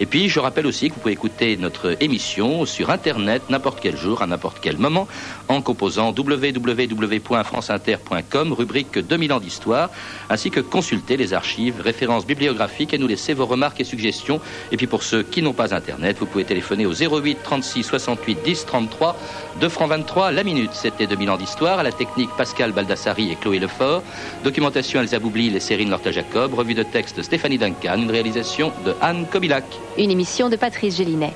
Et 0.00 0.06
puis, 0.06 0.28
je 0.28 0.40
rappelle 0.40 0.66
aussi 0.66 0.88
que 0.88 0.94
vous 0.94 1.00
pouvez 1.00 1.14
écouter 1.14 1.56
notre 1.56 1.96
émission 2.02 2.66
sur 2.66 2.90
Internet 2.90 3.42
n'importe 3.48 3.78
quel 3.80 3.96
jour, 3.96 4.22
à 4.22 4.26
n'importe 4.26 4.58
quel 4.60 4.78
moment, 4.78 5.06
en 5.48 5.62
composant 5.62 6.12
www.franceinter.com, 6.16 8.52
rubrique 8.52 8.98
2000 8.98 9.32
ans 9.32 9.40
d'histoire, 9.40 9.90
ainsi 10.28 10.50
que 10.50 10.60
consulter 10.60 11.16
les 11.16 11.32
archives, 11.32 11.80
références 11.80 12.26
bibliographiques 12.26 12.92
et 12.94 12.98
nous 12.98 13.06
laisser 13.06 13.34
vos 13.34 13.46
remarques 13.46 13.80
et 13.80 13.84
suggestions. 13.84 14.40
Et 14.72 14.76
puis, 14.76 14.86
pour 14.86 15.02
ceux 15.02 15.22
qui 15.22 15.42
n'ont 15.42 15.52
pas 15.52 15.66
Internet, 15.74 16.16
vous 16.20 16.26
pouvez 16.26 16.44
téléphoner 16.44 16.86
au 16.86 16.92
08 16.92 17.38
36 17.42 17.82
68 17.84 18.38
10 18.44 18.66
33, 18.66 19.16
2 19.60 19.68
francs 19.68 19.88
23 19.88 20.32
la 20.32 20.44
minute. 20.44 20.70
C'était 20.72 21.06
2000 21.06 21.30
ans 21.30 21.36
d'histoire, 21.36 21.78
à 21.78 21.82
la 21.82 21.92
technique 21.92 22.30
Pascal 22.36 22.72
Baldassari 22.72 23.30
et 23.30 23.36
Chloé 23.36 23.58
Lefort, 23.58 24.02
documentation 24.44 25.00
Elsa 25.00 25.18
Boublil 25.18 25.56
et 25.56 25.60
Céline 25.60 25.90
Lorta-Jacob, 25.90 26.54
revue 26.54 26.74
de 26.74 26.82
texte 26.82 27.22
Stéphanie 27.22 27.58
Duncan, 27.58 27.96
une 27.96 28.10
réalisation 28.10 28.72
de 28.84 28.94
Anne 29.00 29.26
Kobilac. 29.30 29.64
Une 29.98 30.10
émission 30.10 30.50
de 30.50 30.56
Patrice 30.56 30.96
Gélinet. 30.96 31.32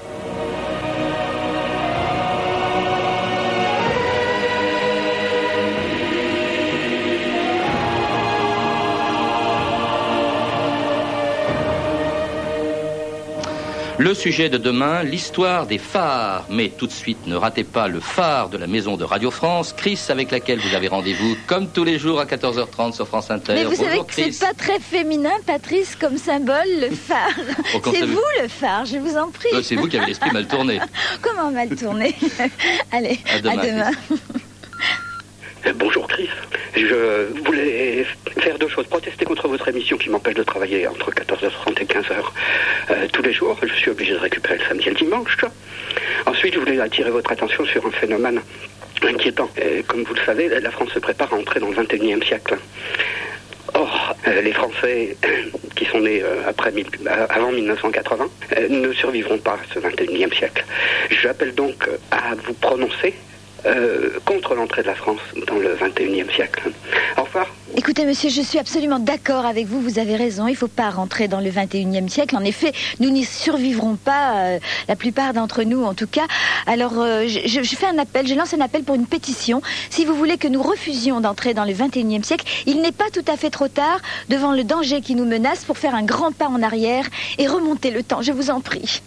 Le 14.00 14.14
sujet 14.14 14.48
de 14.48 14.56
demain, 14.56 15.02
l'histoire 15.02 15.66
des 15.66 15.76
phares. 15.76 16.46
Mais 16.48 16.70
tout 16.70 16.86
de 16.86 16.90
suite, 16.92 17.26
ne 17.26 17.36
ratez 17.36 17.64
pas 17.64 17.86
le 17.86 18.00
phare 18.00 18.48
de 18.48 18.56
la 18.56 18.66
maison 18.66 18.96
de 18.96 19.04
Radio 19.04 19.30
France, 19.30 19.74
Chris, 19.76 20.00
avec 20.08 20.30
laquelle 20.30 20.58
vous 20.58 20.74
avez 20.74 20.88
rendez-vous, 20.88 21.36
comme 21.46 21.68
tous 21.68 21.84
les 21.84 21.98
jours 21.98 22.18
à 22.18 22.24
14h30 22.24 22.94
sur 22.94 23.06
France 23.06 23.30
Inter. 23.30 23.52
Mais 23.52 23.64
vous 23.64 23.76
Bonjour, 23.76 23.84
savez 23.84 24.00
que 24.30 24.32
c'est 24.32 24.46
pas 24.46 24.54
très 24.54 24.80
féminin, 24.80 25.34
Patrice, 25.44 25.96
comme 26.00 26.16
symbole, 26.16 26.64
le 26.80 26.88
phare. 26.88 27.28
Oh, 27.74 27.80
c'est 27.92 28.06
vous 28.06 28.18
le 28.42 28.48
phare, 28.48 28.86
je 28.86 28.96
vous 28.96 29.16
en 29.18 29.30
prie. 29.30 29.50
Euh, 29.52 29.60
C'est 29.62 29.76
vous 29.76 29.86
qui 29.86 29.98
avez 29.98 30.06
l'esprit 30.06 30.30
mal 30.32 30.46
tourné. 30.48 30.80
Comment 31.22 31.50
mal 31.50 31.68
tourné? 31.68 32.14
Allez, 32.92 33.18
À 33.28 33.40
demain, 33.40 33.90
Bonjour 35.74 36.08
Chris. 36.08 36.28
Je 36.74 37.28
voulais 37.44 38.04
faire 38.38 38.58
deux 38.58 38.68
choses. 38.68 38.86
Protester 38.86 39.24
contre 39.24 39.46
votre 39.48 39.68
émission 39.68 39.98
qui 39.98 40.08
m'empêche 40.08 40.34
de 40.34 40.42
travailler 40.42 40.86
entre 40.86 41.10
14h30 41.10 41.82
et 41.82 41.84
15h 41.84 42.14
euh, 42.90 43.06
tous 43.12 43.22
les 43.22 43.32
jours. 43.32 43.58
Je 43.62 43.74
suis 43.74 43.90
obligé 43.90 44.12
de 44.14 44.18
récupérer 44.18 44.56
le 44.56 44.64
samedi 44.64 44.88
et 44.88 44.90
le 44.90 44.96
dimanche. 44.96 45.36
Ensuite, 46.26 46.54
je 46.54 46.60
voulais 46.60 46.80
attirer 46.80 47.10
votre 47.10 47.30
attention 47.32 47.64
sur 47.66 47.84
un 47.84 47.90
phénomène 47.90 48.40
inquiétant. 49.02 49.50
Euh, 49.58 49.82
comme 49.86 50.02
vous 50.04 50.14
le 50.14 50.24
savez, 50.24 50.48
la 50.48 50.70
France 50.70 50.90
se 50.94 50.98
prépare 50.98 51.32
à 51.32 51.36
entrer 51.36 51.60
dans 51.60 51.68
le 51.68 51.76
21e 51.76 52.24
siècle. 52.24 52.56
Or, 53.74 54.14
euh, 54.26 54.40
les 54.40 54.52
Français 54.52 55.16
qui 55.76 55.84
sont 55.86 56.00
nés 56.00 56.22
après 56.46 56.72
avant 57.28 57.52
1980 57.52 58.28
euh, 58.56 58.68
ne 58.68 58.92
survivront 58.92 59.38
pas 59.38 59.54
à 59.54 59.74
ce 59.74 59.78
21e 59.78 60.34
siècle. 60.34 60.64
J'appelle 61.10 61.54
donc 61.54 61.88
à 62.10 62.34
vous 62.34 62.54
prononcer 62.54 63.14
euh, 63.66 64.10
contre 64.24 64.54
l'entrée 64.54 64.82
de 64.82 64.88
la 64.88 64.94
France 64.94 65.20
dans 65.46 65.56
le 65.56 65.74
21e 65.76 66.32
siècle. 66.34 66.70
Au 67.16 67.22
revoir. 67.22 67.46
Écoutez, 67.76 68.04
monsieur, 68.04 68.28
je 68.30 68.40
suis 68.42 68.58
absolument 68.58 68.98
d'accord 68.98 69.46
avec 69.46 69.66
vous. 69.66 69.80
Vous 69.80 69.98
avez 69.98 70.16
raison. 70.16 70.48
Il 70.48 70.52
ne 70.52 70.56
faut 70.56 70.66
pas 70.68 70.90
rentrer 70.90 71.28
dans 71.28 71.40
le 71.40 71.50
21e 71.50 72.08
siècle. 72.08 72.36
En 72.36 72.44
effet, 72.44 72.72
nous 72.98 73.10
n'y 73.10 73.24
survivrons 73.24 73.94
pas, 73.96 74.32
euh, 74.36 74.58
la 74.88 74.96
plupart 74.96 75.32
d'entre 75.34 75.62
nous 75.62 75.84
en 75.84 75.94
tout 75.94 76.08
cas. 76.08 76.26
Alors, 76.66 76.94
euh, 76.98 77.26
je, 77.28 77.62
je- 77.62 77.76
fais 77.76 77.86
un 77.86 77.98
appel, 77.98 78.26
je 78.26 78.34
lance 78.34 78.52
un 78.54 78.60
appel 78.60 78.82
pour 78.82 78.96
une 78.96 79.06
pétition. 79.06 79.62
Si 79.88 80.04
vous 80.04 80.14
voulez 80.14 80.36
que 80.36 80.48
nous 80.48 80.62
refusions 80.62 81.20
d'entrer 81.20 81.54
dans 81.54 81.64
le 81.64 81.72
21e 81.72 82.24
siècle, 82.24 82.44
il 82.66 82.82
n'est 82.82 82.92
pas 82.92 83.08
tout 83.12 83.24
à 83.32 83.36
fait 83.36 83.50
trop 83.50 83.68
tard 83.68 84.00
devant 84.28 84.52
le 84.52 84.64
danger 84.64 85.00
qui 85.00 85.14
nous 85.14 85.24
menace 85.24 85.64
pour 85.64 85.78
faire 85.78 85.94
un 85.94 86.02
grand 86.02 86.32
pas 86.32 86.48
en 86.48 86.62
arrière 86.62 87.04
et 87.38 87.46
remonter 87.46 87.90
le 87.92 88.02
temps. 88.02 88.20
Je 88.22 88.32
vous 88.32 88.50
en 88.50 88.60
prie. 88.60 89.00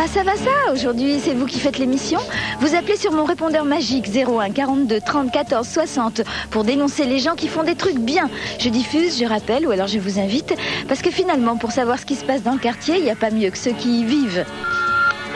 Va 0.00 0.06
ça, 0.06 0.22
va 0.22 0.34
ça 0.34 0.72
Aujourd'hui, 0.72 1.20
c'est 1.20 1.34
vous 1.34 1.44
qui 1.44 1.60
faites 1.60 1.76
l'émission. 1.76 2.20
Vous 2.60 2.74
appelez 2.74 2.96
sur 2.96 3.12
mon 3.12 3.24
répondeur 3.26 3.66
magique 3.66 4.06
01 4.08 4.50
42 4.50 4.98
30 4.98 5.30
14 5.30 5.68
60 5.68 6.22
pour 6.50 6.64
dénoncer 6.64 7.04
les 7.04 7.18
gens 7.18 7.34
qui 7.34 7.48
font 7.48 7.64
des 7.64 7.74
trucs 7.74 7.98
bien. 7.98 8.30
Je 8.58 8.70
diffuse, 8.70 9.20
je 9.20 9.26
rappelle, 9.26 9.66
ou 9.66 9.72
alors 9.72 9.88
je 9.88 9.98
vous 9.98 10.18
invite, 10.18 10.54
parce 10.88 11.02
que 11.02 11.10
finalement, 11.10 11.58
pour 11.58 11.70
savoir 11.72 11.98
ce 11.98 12.06
qui 12.06 12.14
se 12.14 12.24
passe 12.24 12.42
dans 12.42 12.54
le 12.54 12.58
quartier, 12.58 12.94
il 12.96 13.04
n'y 13.04 13.10
a 13.10 13.14
pas 13.14 13.28
mieux 13.30 13.50
que 13.50 13.58
ceux 13.58 13.72
qui 13.72 14.00
y 14.00 14.04
vivent. 14.06 14.46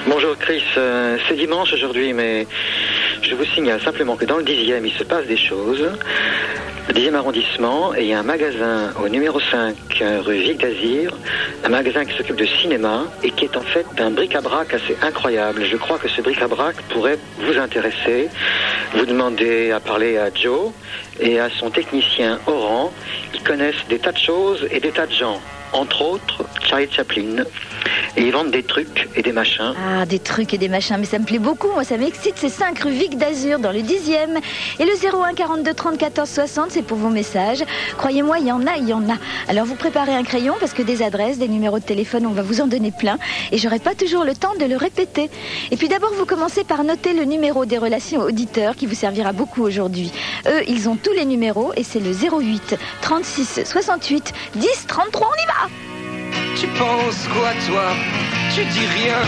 Bonjour 0.07 0.35
Chris, 0.39 0.63
Euh, 0.79 1.19
c'est 1.29 1.37
dimanche 1.37 1.73
aujourd'hui, 1.75 2.15
mais 2.15 2.47
je 3.29 3.35
vous 3.35 3.45
signale 3.45 3.81
simplement 3.81 4.17
que 4.17 4.25
dans 4.25 4.37
le 4.37 4.45
10e, 4.45 4.83
il 4.85 4.93
se 4.93 5.05
passe 5.05 5.27
des 5.27 5.37
choses. 5.37 5.89
Le 6.89 6.95
10e 6.95 7.15
arrondissement, 7.15 7.95
et 7.95 8.03
il 8.03 8.09
y 8.09 8.13
a 8.13 8.19
un 8.19 8.23
magasin 8.23 8.93
au 9.03 9.09
numéro 9.09 9.41
5 9.41 9.75
euh, 10.03 10.21
rue 10.21 10.37
Vic 10.37 10.59
d'Azir, 10.61 11.17
un 11.65 11.71
magasin 11.71 12.05
qui 12.05 12.15
s'occupe 12.15 12.37
de 12.37 12.45
cinéma 12.45 13.05
et 13.23 13.31
qui 13.31 13.47
est 13.47 13.57
en 13.57 13.63
fait 13.63 13.87
un 13.99 14.11
bric-à-brac 14.11 14.75
assez 14.75 14.97
incroyable. 15.01 15.65
Je 15.65 15.77
crois 15.77 15.99
que 15.99 16.09
ce 16.09 16.21
bric-à-brac 16.21 16.77
pourrait 16.91 17.19
vous 17.39 17.57
intéresser. 17.57 18.29
Vous 18.95 19.07
demandez 19.07 19.71
à 19.71 19.81
parler 19.81 20.19
à 20.19 20.29
Joe 20.35 20.73
et 21.19 21.41
à 21.41 21.49
son 21.49 21.71
technicien 21.71 22.39
Oran. 22.47 22.93
Ils 23.33 23.43
connaissent 23.43 23.87
des 23.89 23.99
tas 23.99 24.13
de 24.13 24.19
choses 24.19 24.69
et 24.71 24.81
des 24.81 24.91
tas 24.91 25.07
de 25.07 25.13
gens. 25.13 25.41
Entre 25.75 26.03
autres, 26.03 26.45
Charlie 26.63 26.91
Chaplin. 26.91 27.45
Et 28.17 28.23
ils 28.23 28.33
vendent 28.33 28.53
des 28.53 28.63
trucs 28.63 29.09
et 29.17 29.23
des 29.23 29.33
machins. 29.33 29.75
Ah, 29.77 30.07
des 30.07 30.21
trucs 30.21 30.55
et 30.55 30.59
des 30.59 30.69
machins, 30.69 30.97
mais 30.99 31.05
ça 31.05 31.19
me 31.19 31.25
plaît 31.25 31.41
beaucoup, 31.41 31.69
moi 31.73 31.83
ça 31.83 31.97
m'excite. 31.97 32.35
C'est 32.37 32.49
5 32.49 32.79
rue 32.79 32.93
Vic 32.93 33.19
d'Azur 33.19 33.59
dans 33.59 33.73
le 33.73 33.81
10e. 33.81 34.41
Et 34.79 34.85
le 34.85 34.93
01 34.93 35.35
42 35.35 35.75
30 35.75 35.99
14 35.99 36.29
60, 36.29 36.71
c'est 36.71 36.83
pour 36.83 36.97
vos 36.97 37.09
messages. 37.09 37.65
Croyez-moi, 37.99 38.39
il 38.39 38.47
y 38.47 38.53
en 38.53 38.65
a, 38.69 38.77
il 38.77 38.89
y 38.89 38.93
en 38.93 39.03
a. 39.11 39.17
Alors 39.49 39.67
vous 39.67 39.75
préparez 39.75 40.15
un 40.15 40.23
crayon 40.23 40.55
parce 40.61 40.73
que 40.73 40.83
des 40.83 41.03
adresses, 41.03 41.39
des 41.39 41.49
numéros 41.49 41.81
de 41.81 41.85
téléphone, 41.85 42.25
on 42.27 42.33
va 42.33 42.43
vous 42.43 42.61
en 42.61 42.69
donner 42.69 42.93
plein. 42.93 43.19
Et 43.51 43.59
j'aurai 43.59 43.81
pas 43.81 43.97
toujours 43.97 44.25
le 44.25 44.35
temps 44.35 44.55
de 44.59 44.65
le 44.67 44.77
répéter. 44.77 45.29
Et 45.73 45.77
puis 45.77 45.89
d'abord, 45.89 46.13
vous 46.17 46.25
commencez 46.25 46.63
par 46.63 46.85
noter 46.85 47.15
le 47.15 47.25
numéro 47.25 47.67
des 47.67 47.79
relations 47.79 48.21
auditeurs 48.21 48.77
qui 48.77 48.87
vous 48.87 48.95
servira 48.95 49.33
beaucoup 49.33 49.63
aujourd'hui. 49.63 50.13
Eux, 50.47 50.63
ils 50.69 50.89
ont 50.89 50.97
tous 50.97 51.13
les 51.13 51.25
numéros 51.25 51.73
et 51.77 51.83
c'est 51.83 52.01
le 52.01 52.13
08 52.13 52.77
36 53.03 53.65
68 53.65 54.33
10 54.55 54.87
33. 54.87 55.29
On 55.29 55.43
y 55.43 55.47
va! 55.47 55.64
Tu 56.57 56.67
penses 56.69 57.29
quoi 57.29 57.51
toi? 57.67 57.93
Tu 58.55 58.65
dis 58.65 58.87
rien. 58.87 59.19